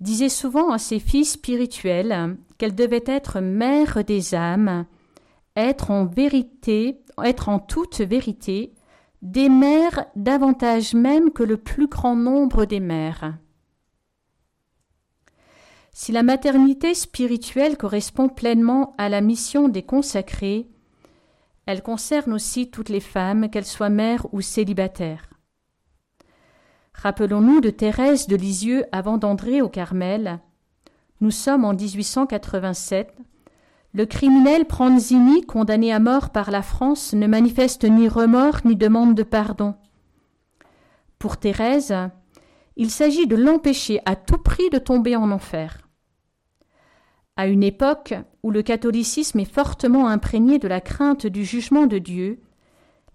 disait 0.00 0.28
souvent 0.28 0.72
à 0.72 0.78
ses 0.78 0.98
filles 0.98 1.24
spirituelles 1.24 2.36
qu'elle 2.58 2.74
devait 2.74 3.04
être 3.06 3.38
mère 3.38 4.02
des 4.02 4.34
âmes, 4.34 4.86
être 5.54 5.92
en 5.92 6.04
vérité, 6.04 7.00
être 7.22 7.48
en 7.48 7.60
toute 7.60 8.00
vérité 8.00 8.74
des 9.22 9.48
mères 9.48 10.06
davantage 10.16 10.92
même 10.92 11.30
que 11.30 11.44
le 11.44 11.56
plus 11.56 11.86
grand 11.86 12.16
nombre 12.16 12.64
des 12.64 12.80
mères. 12.80 13.38
Si 15.92 16.10
la 16.10 16.24
maternité 16.24 16.92
spirituelle 16.92 17.76
correspond 17.76 18.28
pleinement 18.28 18.96
à 18.98 19.08
la 19.08 19.20
mission 19.20 19.68
des 19.68 19.84
consacrés, 19.84 20.66
elle 21.66 21.82
concerne 21.82 22.32
aussi 22.32 22.70
toutes 22.70 22.88
les 22.88 23.00
femmes, 23.00 23.48
qu'elles 23.50 23.64
soient 23.64 23.88
mères 23.88 24.26
ou 24.32 24.40
célibataires. 24.40 25.28
Rappelons-nous 26.94 27.60
de 27.60 27.70
Thérèse 27.70 28.26
de 28.26 28.36
Lisieux 28.36 28.84
avant 28.92 29.18
d'André 29.18 29.62
au 29.62 29.68
Carmel. 29.68 30.38
Nous 31.20 31.30
sommes 31.30 31.64
en 31.64 31.74
1887 31.74 33.14
le 33.96 34.06
criminel 34.06 34.64
Pranzini, 34.64 35.46
condamné 35.46 35.92
à 35.92 36.00
mort 36.00 36.30
par 36.30 36.50
la 36.50 36.62
France, 36.62 37.12
ne 37.12 37.28
manifeste 37.28 37.84
ni 37.84 38.08
remords 38.08 38.58
ni 38.64 38.74
demande 38.74 39.14
de 39.14 39.22
pardon. 39.22 39.76
Pour 41.20 41.36
Thérèse, 41.36 41.94
il 42.76 42.90
s'agit 42.90 43.28
de 43.28 43.36
l'empêcher 43.36 44.00
à 44.04 44.16
tout 44.16 44.38
prix 44.38 44.68
de 44.70 44.78
tomber 44.78 45.14
en 45.14 45.30
enfer. 45.30 45.83
À 47.36 47.48
une 47.48 47.64
époque 47.64 48.14
où 48.42 48.50
le 48.50 48.62
catholicisme 48.62 49.40
est 49.40 49.52
fortement 49.52 50.06
imprégné 50.06 50.58
de 50.58 50.68
la 50.68 50.80
crainte 50.80 51.26
du 51.26 51.44
jugement 51.44 51.86
de 51.86 51.98
Dieu, 51.98 52.40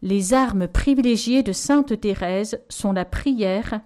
les 0.01 0.33
armes 0.33 0.67
privilégiées 0.67 1.43
de 1.43 1.53
sainte 1.53 1.99
Thérèse 1.99 2.61
sont 2.69 2.91
la 2.91 3.05
prière 3.05 3.81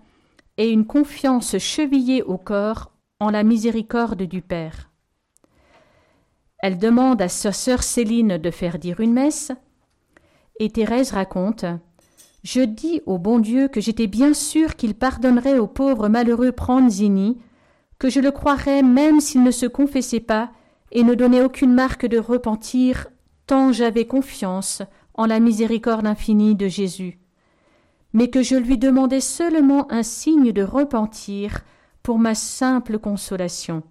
et 0.57 0.69
une 0.69 0.85
confiance 0.85 1.57
chevillée 1.57 2.23
au 2.23 2.37
corps 2.37 2.91
en 3.19 3.29
la 3.29 3.43
miséricorde 3.43 4.23
du 4.23 4.41
Père. 4.41 4.89
Elle 6.59 6.77
demande 6.77 7.21
à 7.21 7.29
sa 7.29 7.51
sœur 7.51 7.83
Céline 7.83 8.37
de 8.37 8.51
faire 8.51 8.79
dire 8.79 9.01
une 9.01 9.13
messe, 9.13 9.51
et 10.59 10.69
Thérèse 10.69 11.11
raconte 11.11 11.65
Je 12.43 12.61
dis 12.61 13.01
au 13.05 13.17
bon 13.17 13.39
Dieu 13.39 13.67
que 13.67 13.81
j'étais 13.81 14.07
bien 14.07 14.33
sûre 14.33 14.75
qu'il 14.75 14.95
pardonnerait 14.95 15.59
au 15.59 15.67
pauvre 15.67 16.07
malheureux 16.09 16.51
Pranzini, 16.51 17.37
que 18.03 18.09
je 18.09 18.19
le 18.19 18.31
croirais 18.31 18.83
même 18.83 19.21
s'il 19.21 19.43
ne 19.43 19.51
se 19.51 19.65
confessait 19.65 20.19
pas 20.19 20.51
et 20.91 21.05
ne 21.05 21.15
donnait 21.15 21.41
aucune 21.41 21.73
marque 21.73 22.05
de 22.05 22.17
repentir, 22.17 23.07
tant 23.47 23.71
j'avais 23.71 24.05
confiance 24.07 24.81
en 25.13 25.25
la 25.25 25.39
miséricorde 25.39 26.05
infinie 26.05 26.53
de 26.53 26.67
Jésus, 26.67 27.21
mais 28.11 28.29
que 28.29 28.43
je 28.43 28.57
lui 28.57 28.77
demandais 28.77 29.21
seulement 29.21 29.89
un 29.89 30.03
signe 30.03 30.51
de 30.51 30.63
repentir 30.63 31.61
pour 32.03 32.19
ma 32.19 32.35
simple 32.35 32.99
consolation. 32.99 33.83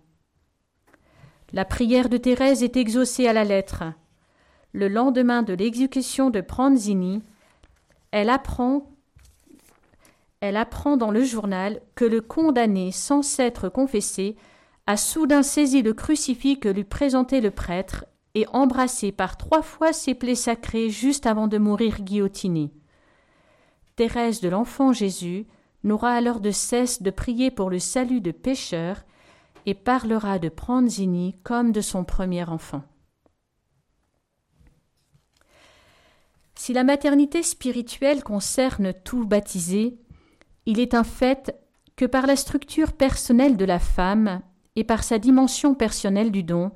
La 1.55 1.65
prière 1.65 2.11
de 2.11 2.19
Thérèse 2.19 2.63
est 2.63 2.77
exaucée 2.77 3.27
à 3.27 3.33
la 3.33 3.45
lettre. 3.45 3.83
Le 4.75 4.89
lendemain 4.89 5.43
de 5.43 5.55
l'exécution 5.55 6.29
de 6.29 6.43
Pranzini, 6.43 7.23
elle 8.11 8.29
apprend 8.29 8.91
elle 10.43 10.57
apprend 10.57 10.97
dans 10.97 11.12
le 11.12 11.22
journal 11.22 11.80
que 11.95 12.05
le 12.05 12.20
condamné, 12.20 12.90
sans 12.90 13.22
s'être 13.22 13.68
confessé, 13.68 14.34
a 14.88 14.97
soudain 14.97 15.45
saisi 15.45 15.82
le 15.82 15.95
crucifix 15.95 16.59
que 16.59 16.68
lui 16.68 16.82
présentait 16.82 17.40
le 17.40 17.53
prêtre 17.53 18.07
et 18.34 18.45
embrassé 18.53 19.12
par 19.12 19.36
trois 19.36 19.62
fois 19.62 19.93
ses 19.93 20.14
plaies 20.14 20.34
sacrées 20.34 20.90
juste 20.90 21.26
avant 21.26 21.47
de 21.47 21.59
mourir 21.59 22.01
guillotiné. 22.03 22.72
Thérèse 23.95 24.40
de 24.40 24.49
l'Enfant 24.49 24.93
Jésus 24.93 25.47
n'aura 25.84 26.12
alors 26.12 26.40
de 26.40 26.51
cesse 26.51 27.03
de 27.03 27.11
prier 27.11 27.53
pour 27.53 27.70
le 27.70 27.78
salut 27.78 28.20
de 28.20 28.32
pécheurs 28.32 29.05
et 29.64 29.74
parlera 29.74 30.40
de 30.40 30.49
Pranzini 30.49 31.36
comme 31.45 31.70
de 31.70 31.80
son 31.80 32.03
premier 32.03 32.49
enfant. 32.49 32.82
Si 36.57 36.72
la 36.72 36.82
maternité 36.82 37.45
spirituelle 37.45 38.24
concerne 38.24 38.93
tout 38.93 39.24
baptisé, 39.24 39.99
il 40.67 40.81
est 40.81 40.95
un 40.95 41.05
fait 41.05 41.57
que 41.97 42.05
par 42.05 42.27
la 42.27 42.37
structure 42.37 42.93
personnelle 42.93 43.57
de 43.57 43.65
la 43.65 43.79
femme 43.79 44.43
et 44.77 44.85
par 44.85 45.05
sa 45.05 45.19
dimension 45.19 45.75
personnelle 45.75 46.31
du 46.31 46.43
don, 46.43 46.73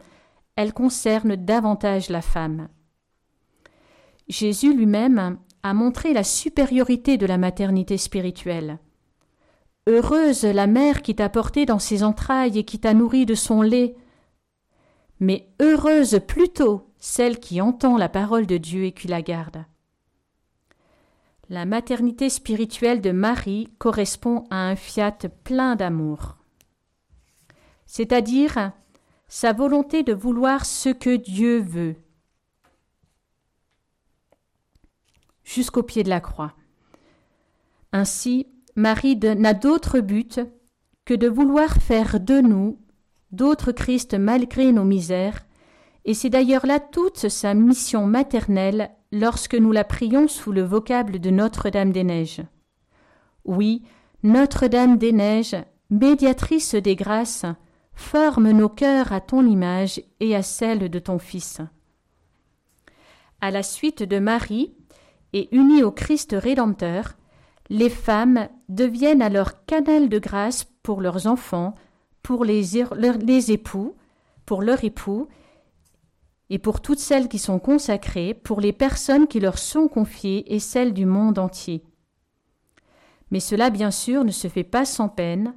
elle 0.57 0.72
concerne 0.72 1.37
davantage 1.37 2.09
la 2.11 2.22
femme. 2.22 2.68
Jésus 4.28 4.74
lui-même 4.74 5.39
a 5.62 5.74
montré 5.74 6.12
la 6.12 6.24
supériorité 6.24 7.16
de 7.16 7.26
la 7.26 7.39
maternité 7.39 7.97
spirituelle. 7.97 8.78
Heureuse 9.87 10.45
la 10.45 10.66
mère 10.66 11.03
qui 11.03 11.14
t'a 11.14 11.28
porté 11.28 11.64
dans 11.64 11.78
ses 11.78 12.03
entrailles 12.03 12.59
et 12.59 12.64
qui 12.64 12.80
t'a 12.80 12.93
nourri 12.93 13.24
de 13.24 13.34
son 13.34 13.62
lait, 13.62 13.95
mais 15.20 15.49
heureuse 15.61 16.20
plutôt 16.26 16.91
celle 16.99 17.39
qui 17.39 17.61
entend 17.61 17.97
la 17.97 18.09
parole 18.09 18.47
de 18.47 18.57
Dieu 18.57 18.84
et 18.84 18.93
qui 18.93 19.07
la 19.07 19.22
garde. 19.22 19.64
La 21.49 21.64
maternité 21.64 22.28
spirituelle 22.28 23.01
de 23.01 23.12
Marie 23.12 23.68
correspond 23.78 24.44
à 24.51 24.68
un 24.68 24.74
fiat 24.74 25.18
plein 25.44 25.76
d'amour, 25.76 26.38
c'est-à-dire 27.86 28.72
sa 29.28 29.53
volonté 29.53 30.03
de 30.03 30.12
vouloir 30.12 30.66
ce 30.66 30.88
que 30.88 31.14
Dieu 31.14 31.61
veut, 31.61 31.94
jusqu'au 35.44 35.84
pied 35.84 36.03
de 36.03 36.09
la 36.09 36.20
croix. 36.20 36.55
Ainsi, 37.92 38.49
Marie 38.74 39.16
n'a 39.16 39.55
d'autre 39.55 40.01
but 40.01 40.40
que 41.05 41.14
de 41.14 41.28
vouloir 41.28 41.76
faire 41.76 42.18
de 42.18 42.40
nous 42.40 42.80
d'autres 43.30 43.70
Christ 43.70 44.14
malgré 44.14 44.72
nos 44.72 44.84
misères, 44.84 45.47
et 46.05 46.14
c'est 46.14 46.30
d'ailleurs 46.30 46.66
là 46.66 46.80
toute 46.80 47.28
sa 47.28 47.55
mission 47.55 48.07
maternelle 48.07 48.90
lorsque 49.12 49.54
nous 49.54 49.72
la 49.72 49.84
prions 49.84 50.28
sous 50.28 50.52
le 50.52 50.62
vocable 50.62 51.18
de 51.18 51.30
Notre-Dame 51.30 51.92
des 51.92 52.04
Neiges. 52.04 52.42
Oui, 53.44 53.82
Notre-Dame 54.22 54.98
des 54.98 55.12
Neiges, 55.12 55.57
médiatrice 55.90 56.74
des 56.74 56.96
grâces, 56.96 57.46
forme 57.94 58.50
nos 58.50 58.68
cœurs 58.68 59.12
à 59.12 59.20
ton 59.20 59.46
image 59.46 60.02
et 60.20 60.36
à 60.36 60.42
celle 60.42 60.90
de 60.90 60.98
ton 60.98 61.18
Fils. 61.18 61.61
À 63.40 63.50
la 63.50 63.62
suite 63.62 64.02
de 64.02 64.18
Marie, 64.18 64.74
et 65.32 65.54
unies 65.54 65.82
au 65.82 65.90
Christ 65.90 66.34
Rédempteur, 66.38 67.16
les 67.68 67.90
femmes 67.90 68.48
deviennent 68.68 69.22
alors 69.22 69.64
canal 69.66 70.09
de 70.09 70.18
grâce 70.18 70.64
pour 70.82 71.00
leurs 71.00 71.26
enfants, 71.26 71.74
pour 72.22 72.44
les, 72.44 72.78
époux, 73.52 73.94
pour 74.46 74.62
leur 74.62 74.82
époux, 74.84 75.28
et 76.51 76.59
pour 76.59 76.80
toutes 76.80 76.99
celles 76.99 77.28
qui 77.28 77.38
sont 77.38 77.59
consacrées, 77.59 78.34
pour 78.34 78.61
les 78.61 78.72
personnes 78.72 79.26
qui 79.26 79.40
leur 79.40 79.59
sont 79.59 79.88
confiées 79.88 80.55
et 80.55 80.61
celles 80.61 80.94
du 80.94 81.07
monde 81.07 81.38
entier. 81.38 81.82
Mais 83.30 83.40
cela, 83.40 83.70
bien 83.70 83.90
sûr, 83.90 84.24
ne 84.24 84.30
se 84.30 84.49
fait 84.49 84.64
pas 84.64 84.84
sans 84.84 85.09
peine, 85.09 85.55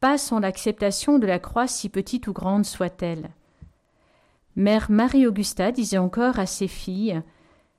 pas 0.00 0.18
sans 0.18 0.40
l'acceptation 0.40 1.18
de 1.18 1.26
la 1.26 1.38
croix 1.38 1.68
si 1.68 1.88
petite 1.88 2.26
ou 2.26 2.32
grande 2.32 2.64
soit-elle. 2.64 3.30
Mère 4.56 4.90
Marie-Augusta 4.90 5.72
disait 5.72 5.98
encore 5.98 6.38
à 6.38 6.46
ses 6.46 6.68
filles 6.68 7.22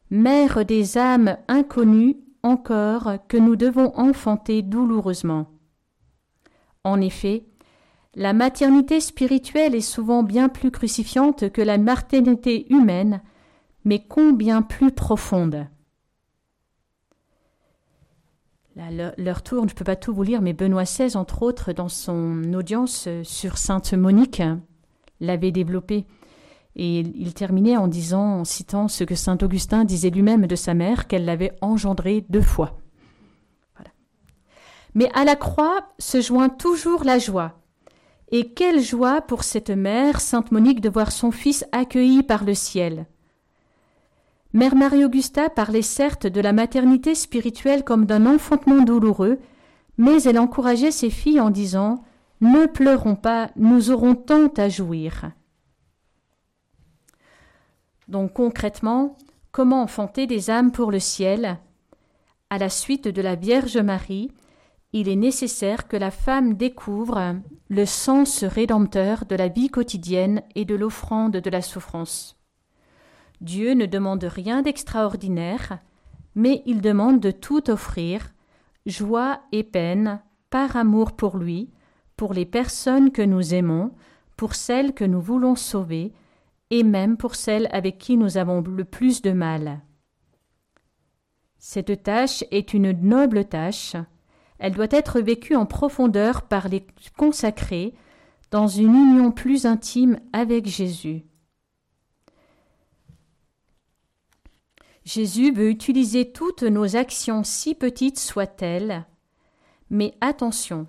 Mère 0.09 0.65
des 0.65 0.97
âmes 0.97 1.37
inconnues 1.47 2.17
encore 2.43 3.17
que 3.27 3.37
nous 3.37 3.55
devons 3.55 3.91
enfanter 3.95 4.61
douloureusement. 4.61 5.47
En 6.83 7.01
effet, 7.01 7.45
la 8.15 8.31
maternité 8.31 9.01
spirituelle 9.01 9.75
est 9.75 9.81
souvent 9.81 10.23
bien 10.23 10.47
plus 10.47 10.71
crucifiante 10.71 11.49
que 11.49 11.61
la 11.61 11.77
maternité 11.77 12.71
humaine, 12.73 13.21
mais 13.83 13.99
combien 13.99 14.61
plus 14.61 14.91
profonde. 14.91 15.67
leur 18.75 19.41
tour, 19.41 19.63
je 19.67 19.73
ne 19.73 19.77
peux 19.77 19.85
pas 19.85 19.95
tout 19.95 20.13
vous 20.13 20.23
lire, 20.23 20.41
mais 20.41 20.53
Benoît 20.53 20.83
XVI, 20.83 21.17
entre 21.17 21.43
autres, 21.43 21.73
dans 21.73 21.89
son 21.89 22.53
audience 22.53 23.07
sur 23.23 23.57
Sainte 23.57 23.93
Monique, 23.93 24.41
l'avait 25.19 25.51
développé. 25.51 26.05
Et 26.77 26.99
il 26.99 27.33
terminait 27.33 27.77
en 27.77 27.87
disant, 27.87 28.39
en 28.39 28.43
citant 28.43 28.89
ce 28.89 29.05
que 29.05 29.15
saint 29.15 29.37
Augustin 29.41 29.85
disait 29.85 30.09
lui-même 30.09 30.47
de 30.47 30.55
sa 30.55 30.73
mère, 30.73 31.07
qu'elle 31.07 31.23
l'avait 31.23 31.53
engendré 31.61 32.25
deux 32.29 32.41
fois. 32.41 32.79
Mais 34.93 35.09
à 35.13 35.25
la 35.25 35.35
croix 35.35 35.93
se 35.99 36.21
joint 36.21 36.49
toujours 36.49 37.03
la 37.03 37.19
joie, 37.19 37.64
et 38.31 38.53
quelle 38.53 38.81
joie 38.81 39.21
pour 39.21 39.43
cette 39.43 39.69
mère, 39.69 40.19
Sainte 40.19 40.51
Monique, 40.51 40.81
de 40.81 40.89
voir 40.89 41.11
son 41.11 41.31
fils 41.31 41.65
accueilli 41.71 42.23
par 42.23 42.43
le 42.43 42.53
ciel. 42.53 43.05
Mère 44.53 44.75
Marie-Augusta 44.75 45.49
parlait 45.49 45.81
certes 45.81 46.27
de 46.27 46.41
la 46.41 46.53
maternité 46.53 47.13
spirituelle 47.13 47.83
comme 47.83 48.05
d'un 48.05 48.25
enfantement 48.25 48.81
douloureux, 48.81 49.39
mais 49.97 50.23
elle 50.23 50.39
encourageait 50.39 50.91
ses 50.91 51.09
filles 51.09 51.41
en 51.41 51.49
disant 51.49 52.03
Ne 52.41 52.65
pleurons 52.65 53.15
pas, 53.15 53.49
nous 53.57 53.91
aurons 53.91 54.15
tant 54.15 54.47
à 54.57 54.69
jouir. 54.69 55.31
Donc 58.07 58.33
concrètement, 58.33 59.17
comment 59.51 59.81
enfanter 59.81 60.27
des 60.27 60.49
âmes 60.49 60.71
pour 60.71 60.91
le 60.91 60.99
ciel? 60.99 61.57
À 62.49 62.57
la 62.57 62.69
suite 62.69 63.07
de 63.07 63.21
la 63.21 63.35
Vierge 63.35 63.77
Marie, 63.77 64.31
il 64.97 65.09
est 65.09 65.17
nécessaire 65.17 65.89
que 65.89 65.97
la 65.97 66.09
femme 66.09 66.53
découvre 66.53 67.35
le 67.67 67.85
sens 67.85 68.45
rédempteur 68.45 69.25
de 69.25 69.35
la 69.35 69.49
vie 69.49 69.67
quotidienne 69.67 70.41
et 70.55 70.63
de 70.63 70.73
l'offrande 70.73 71.33
de 71.35 71.49
la 71.49 71.61
souffrance. 71.61 72.39
Dieu 73.41 73.73
ne 73.73 73.87
demande 73.87 74.23
rien 74.23 74.61
d'extraordinaire, 74.61 75.79
mais 76.33 76.63
il 76.65 76.79
demande 76.79 77.19
de 77.19 77.31
tout 77.31 77.69
offrir, 77.69 78.33
joie 78.85 79.41
et 79.51 79.65
peine, 79.65 80.21
par 80.49 80.77
amour 80.77 81.17
pour 81.17 81.35
lui, 81.35 81.73
pour 82.15 82.33
les 82.33 82.45
personnes 82.45 83.11
que 83.11 83.21
nous 83.21 83.53
aimons, 83.53 83.91
pour 84.37 84.55
celles 84.55 84.93
que 84.93 85.03
nous 85.03 85.19
voulons 85.19 85.55
sauver, 85.55 86.13
et 86.69 86.83
même 86.83 87.17
pour 87.17 87.35
celles 87.35 87.67
avec 87.73 87.97
qui 87.97 88.15
nous 88.15 88.37
avons 88.37 88.61
le 88.61 88.85
plus 88.85 89.21
de 89.21 89.33
mal. 89.33 89.81
Cette 91.57 92.01
tâche 92.03 92.45
est 92.51 92.73
une 92.73 92.93
noble 92.93 93.43
tâche, 93.43 93.97
elle 94.59 94.73
doit 94.73 94.87
être 94.91 95.19
vécue 95.19 95.55
en 95.55 95.65
profondeur 95.65 96.43
par 96.43 96.69
les 96.69 96.85
consacrés, 97.17 97.93
dans 98.51 98.67
une 98.67 98.93
union 98.95 99.31
plus 99.31 99.65
intime 99.65 100.19
avec 100.31 100.65
Jésus. 100.67 101.25
Jésus 105.03 105.51
veut 105.51 105.69
utiliser 105.69 106.31
toutes 106.31 106.63
nos 106.63 106.95
actions, 106.95 107.43
si 107.43 107.75
petites 107.75 108.19
soient-elles, 108.19 109.05
mais 109.89 110.15
attention, 110.21 110.87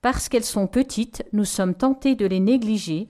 parce 0.00 0.28
qu'elles 0.28 0.44
sont 0.44 0.66
petites, 0.66 1.24
nous 1.32 1.44
sommes 1.44 1.74
tentés 1.74 2.14
de 2.14 2.26
les 2.26 2.40
négliger, 2.40 3.08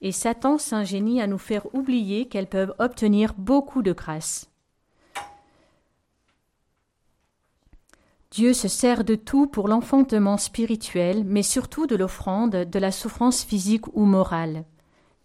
et 0.00 0.12
Satan 0.12 0.58
s'ingénie 0.58 1.20
à 1.20 1.26
nous 1.26 1.38
faire 1.38 1.72
oublier 1.74 2.26
qu'elles 2.26 2.48
peuvent 2.48 2.74
obtenir 2.78 3.34
beaucoup 3.34 3.82
de 3.82 3.92
grâce. 3.92 4.51
Dieu 8.32 8.54
se 8.54 8.66
sert 8.66 9.04
de 9.04 9.14
tout 9.14 9.46
pour 9.46 9.68
l'enfantement 9.68 10.38
spirituel, 10.38 11.22
mais 11.26 11.42
surtout 11.42 11.86
de 11.86 11.96
l'offrande, 11.96 12.56
de 12.64 12.78
la 12.78 12.90
souffrance 12.90 13.44
physique 13.44 13.94
ou 13.94 14.06
morale. 14.06 14.64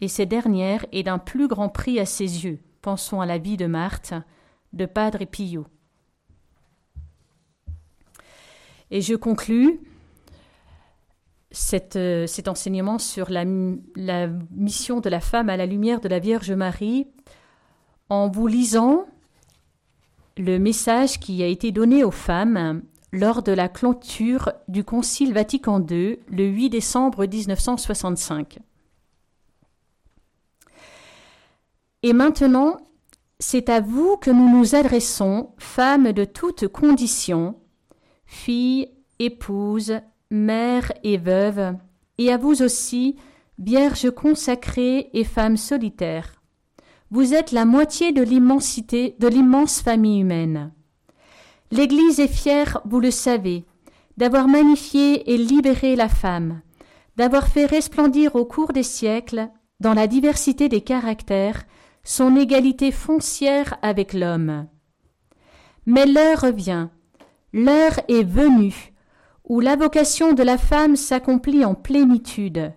Et 0.02 0.08
cette 0.08 0.28
dernière 0.28 0.84
est 0.92 1.04
d'un 1.04 1.16
plus 1.16 1.48
grand 1.48 1.70
prix 1.70 1.98
à 1.98 2.04
ses 2.04 2.44
yeux. 2.44 2.58
Pensons 2.82 3.22
à 3.22 3.26
la 3.26 3.38
vie 3.38 3.56
de 3.56 3.64
Marthe, 3.64 4.12
de 4.74 4.84
Padre 4.84 5.24
Pio. 5.24 5.66
Et 8.90 9.00
je 9.00 9.14
conclus. 9.14 9.80
euh, 11.96 12.26
cet 12.26 12.46
enseignement 12.46 12.98
sur 12.98 13.30
la, 13.30 13.46
mission 13.46 15.00
de 15.00 15.08
la 15.08 15.20
femme 15.20 15.48
à 15.48 15.56
la 15.56 15.64
lumière 15.64 16.02
de 16.02 16.08
la 16.08 16.18
Vierge 16.18 16.52
Marie 16.52 17.06
en 18.10 18.28
vous 18.28 18.48
lisant 18.48 19.06
le 20.36 20.58
message 20.58 21.18
qui 21.18 21.42
a 21.42 21.46
été 21.46 21.72
donné 21.72 22.04
aux 22.04 22.10
femmes 22.10 22.82
lors 23.12 23.42
de 23.42 23.52
la 23.52 23.68
clôture 23.68 24.52
du 24.68 24.84
Concile 24.84 25.32
Vatican 25.32 25.80
II 25.80 26.18
le 26.28 26.46
8 26.46 26.70
décembre 26.70 27.26
1965. 27.26 28.58
Et 32.02 32.12
maintenant, 32.12 32.76
c'est 33.40 33.68
à 33.68 33.80
vous 33.80 34.16
que 34.16 34.30
nous 34.30 34.48
nous 34.48 34.74
adressons, 34.74 35.50
femmes 35.58 36.12
de 36.12 36.24
toutes 36.24 36.68
conditions, 36.68 37.56
filles, 38.26 38.88
épouses, 39.18 40.00
mères 40.30 40.92
et 41.02 41.16
veuves, 41.16 41.74
et 42.18 42.32
à 42.32 42.36
vous 42.36 42.62
aussi, 42.62 43.16
vierges 43.58 44.10
consacrées 44.10 45.10
et 45.12 45.24
femmes 45.24 45.56
solitaires. 45.56 46.42
Vous 47.10 47.34
êtes 47.34 47.52
la 47.52 47.64
moitié 47.64 48.12
de 48.12 48.22
l'immensité, 48.22 49.16
de 49.18 49.28
l'immense 49.28 49.80
famille 49.80 50.20
humaine. 50.20 50.72
L'Église 51.70 52.18
est 52.18 52.28
fière, 52.28 52.80
vous 52.84 53.00
le 53.00 53.10
savez, 53.10 53.66
d'avoir 54.16 54.48
magnifié 54.48 55.32
et 55.32 55.36
libéré 55.36 55.96
la 55.96 56.08
femme, 56.08 56.62
d'avoir 57.16 57.48
fait 57.48 57.66
resplendir 57.66 58.36
au 58.36 58.44
cours 58.44 58.72
des 58.72 58.82
siècles, 58.82 59.48
dans 59.80 59.94
la 59.94 60.06
diversité 60.06 60.68
des 60.68 60.80
caractères, 60.80 61.64
son 62.04 62.36
égalité 62.36 62.90
foncière 62.90 63.76
avec 63.82 64.14
l'homme. 64.14 64.66
Mais 65.86 66.06
l'heure 66.06 66.40
revient, 66.40 66.88
l'heure 67.52 68.00
est 68.08 68.24
venue, 68.24 68.92
où 69.44 69.60
la 69.60 69.76
vocation 69.76 70.32
de 70.32 70.42
la 70.42 70.58
femme 70.58 70.96
s'accomplit 70.96 71.64
en 71.64 71.74
plénitude, 71.74 72.72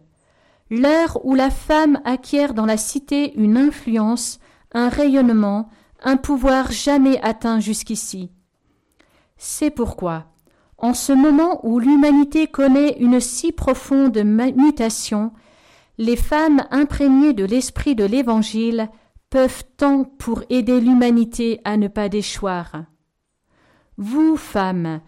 l'heure 0.70 1.20
où 1.26 1.34
la 1.34 1.50
femme 1.50 2.00
acquiert 2.06 2.54
dans 2.54 2.66
la 2.66 2.78
cité 2.78 3.34
une 3.36 3.58
influence, 3.58 4.40
un 4.74 4.90
rayonnement, 4.90 5.70
un 6.04 6.18
pouvoir 6.18 6.72
jamais 6.72 7.20
atteint 7.22 7.60
jusqu'ici. 7.60 8.32
C'est 9.44 9.72
pourquoi, 9.72 10.26
en 10.78 10.94
ce 10.94 11.12
moment 11.12 11.66
où 11.66 11.80
l'humanité 11.80 12.46
connaît 12.46 12.98
une 13.00 13.20
si 13.20 13.52
profonde 13.52 14.16
mutation, 14.24 15.32
les 15.98 16.16
femmes 16.16 16.64
imprégnées 16.70 17.34
de 17.34 17.44
l'esprit 17.44 17.96
de 17.96 18.06
l'Évangile 18.06 18.88
peuvent 19.32 19.64
tant 19.78 20.04
pour 20.04 20.44
aider 20.52 20.80
l'humanité 20.80 21.60
à 21.64 21.76
ne 21.78 21.88
pas 21.88 22.08
déchoir. 22.08 22.84
Vous, 23.98 24.38
femmes, 24.38 25.02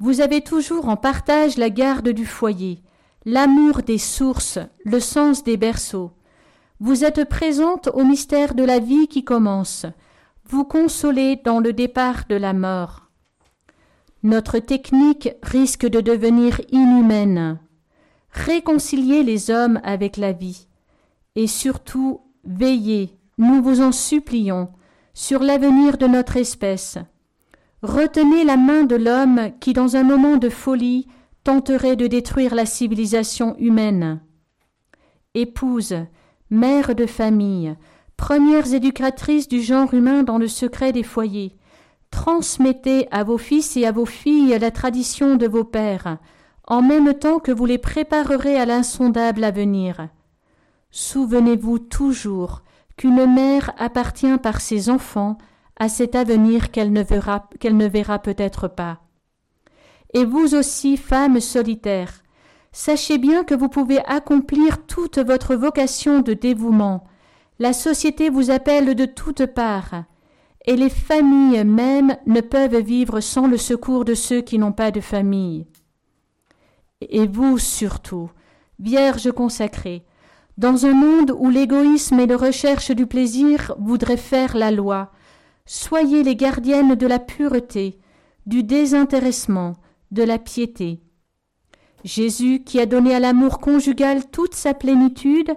vous 0.00 0.20
avez 0.20 0.42
toujours 0.42 0.90
en 0.90 0.98
partage 0.98 1.56
la 1.56 1.70
garde 1.70 2.10
du 2.10 2.26
foyer, 2.26 2.82
l'amour 3.24 3.80
des 3.80 3.96
sources, 3.96 4.58
le 4.84 5.00
sens 5.00 5.44
des 5.44 5.56
berceaux. 5.56 6.12
Vous 6.78 7.04
êtes 7.04 7.26
présentes 7.26 7.88
au 7.94 8.04
mystère 8.04 8.54
de 8.54 8.64
la 8.64 8.80
vie 8.80 9.08
qui 9.08 9.24
commence, 9.24 9.86
vous 10.44 10.64
consolez 10.64 11.36
dans 11.42 11.58
le 11.58 11.72
départ 11.72 12.26
de 12.28 12.36
la 12.36 12.52
mort. 12.52 13.07
Notre 14.28 14.58
technique 14.58 15.30
risque 15.42 15.86
de 15.86 16.02
devenir 16.02 16.60
inhumaine. 16.70 17.58
Réconciliez 18.30 19.22
les 19.22 19.50
hommes 19.50 19.80
avec 19.84 20.18
la 20.18 20.32
vie, 20.32 20.66
et 21.34 21.46
surtout 21.46 22.20
veillez 22.44 23.16
nous 23.38 23.62
vous 23.62 23.80
en 23.80 23.90
supplions, 23.90 24.68
sur 25.14 25.42
l'avenir 25.42 25.96
de 25.96 26.06
notre 26.06 26.36
espèce. 26.36 26.98
Retenez 27.80 28.44
la 28.44 28.58
main 28.58 28.84
de 28.84 28.96
l'homme 28.96 29.52
qui, 29.60 29.72
dans 29.72 29.96
un 29.96 30.02
moment 30.02 30.36
de 30.36 30.50
folie, 30.50 31.06
tenterait 31.42 31.96
de 31.96 32.06
détruire 32.06 32.54
la 32.54 32.66
civilisation 32.66 33.56
humaine. 33.56 34.20
Épouse, 35.32 35.94
mère 36.50 36.94
de 36.94 37.06
famille, 37.06 37.74
premières 38.18 38.74
éducatrices 38.74 39.48
du 39.48 39.62
genre 39.62 39.94
humain 39.94 40.22
dans 40.22 40.36
le 40.36 40.48
secret 40.48 40.92
des 40.92 41.02
foyers, 41.02 41.56
transmettez 42.18 43.06
à 43.12 43.22
vos 43.22 43.38
fils 43.38 43.76
et 43.76 43.86
à 43.86 43.92
vos 43.92 44.04
filles 44.04 44.58
la 44.58 44.72
tradition 44.72 45.36
de 45.36 45.46
vos 45.46 45.62
pères, 45.62 46.18
en 46.66 46.82
même 46.82 47.14
temps 47.14 47.38
que 47.38 47.52
vous 47.52 47.64
les 47.64 47.78
préparerez 47.78 48.58
à 48.58 48.66
l'insondable 48.66 49.44
avenir. 49.44 50.08
Souvenez-vous 50.90 51.78
toujours 51.78 52.62
qu'une 52.96 53.32
mère 53.32 53.72
appartient 53.78 54.36
par 54.38 54.60
ses 54.60 54.90
enfants 54.90 55.38
à 55.78 55.88
cet 55.88 56.16
avenir 56.16 56.72
qu'elle 56.72 56.92
ne 56.92 57.04
verra, 57.04 58.18
peut-être 58.18 58.66
pas. 58.66 58.98
Et 60.12 60.24
vous 60.24 60.56
aussi, 60.56 60.96
femmes 60.96 61.38
solitaires, 61.38 62.24
sachez 62.72 63.18
bien 63.18 63.44
que 63.44 63.54
vous 63.54 63.68
pouvez 63.68 64.04
accomplir 64.06 64.84
toute 64.86 65.18
votre 65.18 65.54
vocation 65.54 66.18
de 66.18 66.32
dévouement. 66.32 67.04
La 67.60 67.72
société 67.72 68.28
vous 68.28 68.50
appelle 68.50 68.96
de 68.96 69.04
toutes 69.04 69.46
parts, 69.46 70.02
et 70.68 70.76
les 70.76 70.90
familles 70.90 71.64
mêmes 71.64 72.14
ne 72.26 72.42
peuvent 72.42 72.76
vivre 72.76 73.20
sans 73.20 73.46
le 73.46 73.56
secours 73.56 74.04
de 74.04 74.12
ceux 74.12 74.42
qui 74.42 74.58
n'ont 74.58 74.72
pas 74.72 74.90
de 74.90 75.00
famille. 75.00 75.66
Et 77.00 77.26
vous 77.26 77.56
surtout, 77.56 78.30
Vierge 78.78 79.32
consacrée, 79.32 80.04
dans 80.58 80.84
un 80.84 80.92
monde 80.92 81.34
où 81.38 81.48
l'égoïsme 81.48 82.20
et 82.20 82.26
la 82.26 82.36
recherche 82.36 82.90
du 82.90 83.06
plaisir 83.06 83.74
voudraient 83.78 84.18
faire 84.18 84.58
la 84.58 84.70
loi, 84.70 85.10
soyez 85.64 86.22
les 86.22 86.36
gardiennes 86.36 86.96
de 86.96 87.06
la 87.06 87.18
pureté, 87.18 87.98
du 88.44 88.62
désintéressement, 88.62 89.76
de 90.10 90.22
la 90.22 90.38
piété. 90.38 91.00
Jésus, 92.04 92.62
qui 92.62 92.78
a 92.78 92.84
donné 92.84 93.14
à 93.14 93.20
l'amour 93.20 93.58
conjugal 93.60 94.28
toute 94.30 94.54
sa 94.54 94.74
plénitude, 94.74 95.50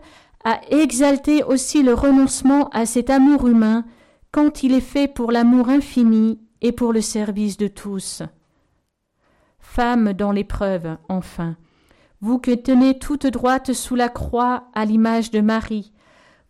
a 0.46 0.62
exalté 0.70 1.44
aussi 1.44 1.84
le 1.84 1.96
renoncement 1.96 2.70
à 2.70 2.86
cet 2.86 3.10
amour 3.10 3.50
humain 3.50 3.84
quand 4.32 4.64
il 4.64 4.74
est 4.74 4.80
fait 4.80 5.08
pour 5.08 5.32
l'amour 5.32 5.70
infini 5.70 6.40
et 6.62 6.72
pour 6.72 6.94
le 6.94 7.02
service 7.02 7.58
de 7.58 7.68
tous. 7.68 8.24
Femme 9.60 10.14
dans 10.14 10.32
l'épreuve, 10.32 10.98
enfin, 11.10 11.56
vous 12.22 12.40
que 12.40 12.52
tenez 12.52 12.98
toute 12.98 13.28
droite 13.28 13.74
sous 13.74 13.96
la 13.96 14.10
croix 14.10 14.70
à 14.74 14.86
l'image 14.86 15.32
de 15.32 15.42
Marie, 15.42 15.92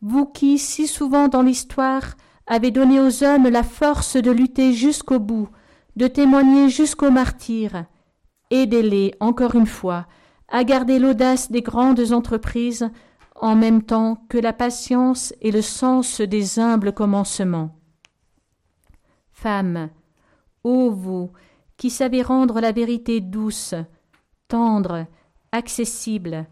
vous 0.02 0.26
qui, 0.26 0.58
si 0.58 0.88
souvent 0.88 1.28
dans 1.28 1.42
l'histoire, 1.42 2.16
avez 2.48 2.72
donné 2.72 3.00
aux 3.00 3.24
hommes 3.24 3.48
la 3.48 3.64
force 3.64 4.16
de 4.16 4.32
lutter 4.32 4.74
jusqu'au 4.74 5.20
bout, 5.20 5.50
de 5.96 6.08
témoigner 6.08 6.70
jusqu'au 6.70 7.12
martyr, 7.12 7.86
aidez-les, 8.50 9.14
encore 9.20 9.56
une 9.56 9.68
fois, 9.68 10.08
à 10.50 10.64
garder 10.64 11.00
l'audace 11.00 11.52
des 11.52 11.62
grandes 11.62 12.12
entreprises, 12.12 12.90
en 13.42 13.56
même 13.56 13.82
temps 13.82 14.24
que 14.30 14.38
la 14.38 14.54
patience 14.54 15.34
et 15.42 15.52
le 15.52 15.64
sens 15.64 16.22
des 16.22 16.60
humbles 16.60 16.94
commencements. 16.94 17.76
Femmes, 19.32 19.90
ô 20.64 20.92
vous, 20.92 21.32
qui 21.76 21.90
savez 21.90 22.22
rendre 22.22 22.62
la 22.62 22.72
vérité 22.72 23.20
douce, 23.20 23.74
tendre, 24.48 25.08
accessible. 25.52 26.46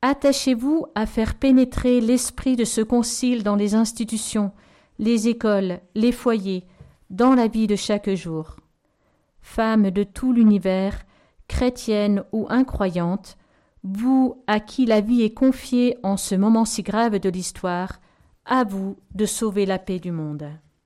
Attachez-vous 0.00 0.86
à 0.94 1.04
faire 1.04 1.34
pénétrer 1.34 2.00
l'esprit 2.00 2.56
de 2.56 2.64
ce 2.64 2.80
concile 2.80 3.42
dans 3.42 3.54
les 3.54 3.74
institutions, 3.74 4.52
les 4.98 5.28
écoles, 5.28 5.80
les 5.94 6.12
foyers, 6.12 6.64
dans 7.10 7.34
la 7.34 7.46
vie 7.46 7.66
de 7.66 7.76
chaque 7.76 8.10
jour. 8.14 8.56
Femmes 9.42 9.90
de 9.90 10.02
tout 10.02 10.32
l'univers, 10.32 11.04
chrétiennes 11.46 12.24
ou 12.32 12.46
incroyantes, 12.48 13.36
vous 13.82 14.42
à 14.46 14.60
qui 14.60 14.86
la 14.86 15.00
vie 15.00 15.22
est 15.22 15.34
confiée 15.34 15.96
en 16.02 16.16
ce 16.16 16.34
moment 16.34 16.64
si 16.64 16.82
grave 16.82 17.18
de 17.18 17.28
l'histoire, 17.28 18.00
à 18.44 18.64
vous 18.64 18.96
de 19.14 19.26
sauver 19.26 19.66
la 19.66 19.78
paix 19.78 19.98
du 19.98 20.12
monde. 20.12 20.48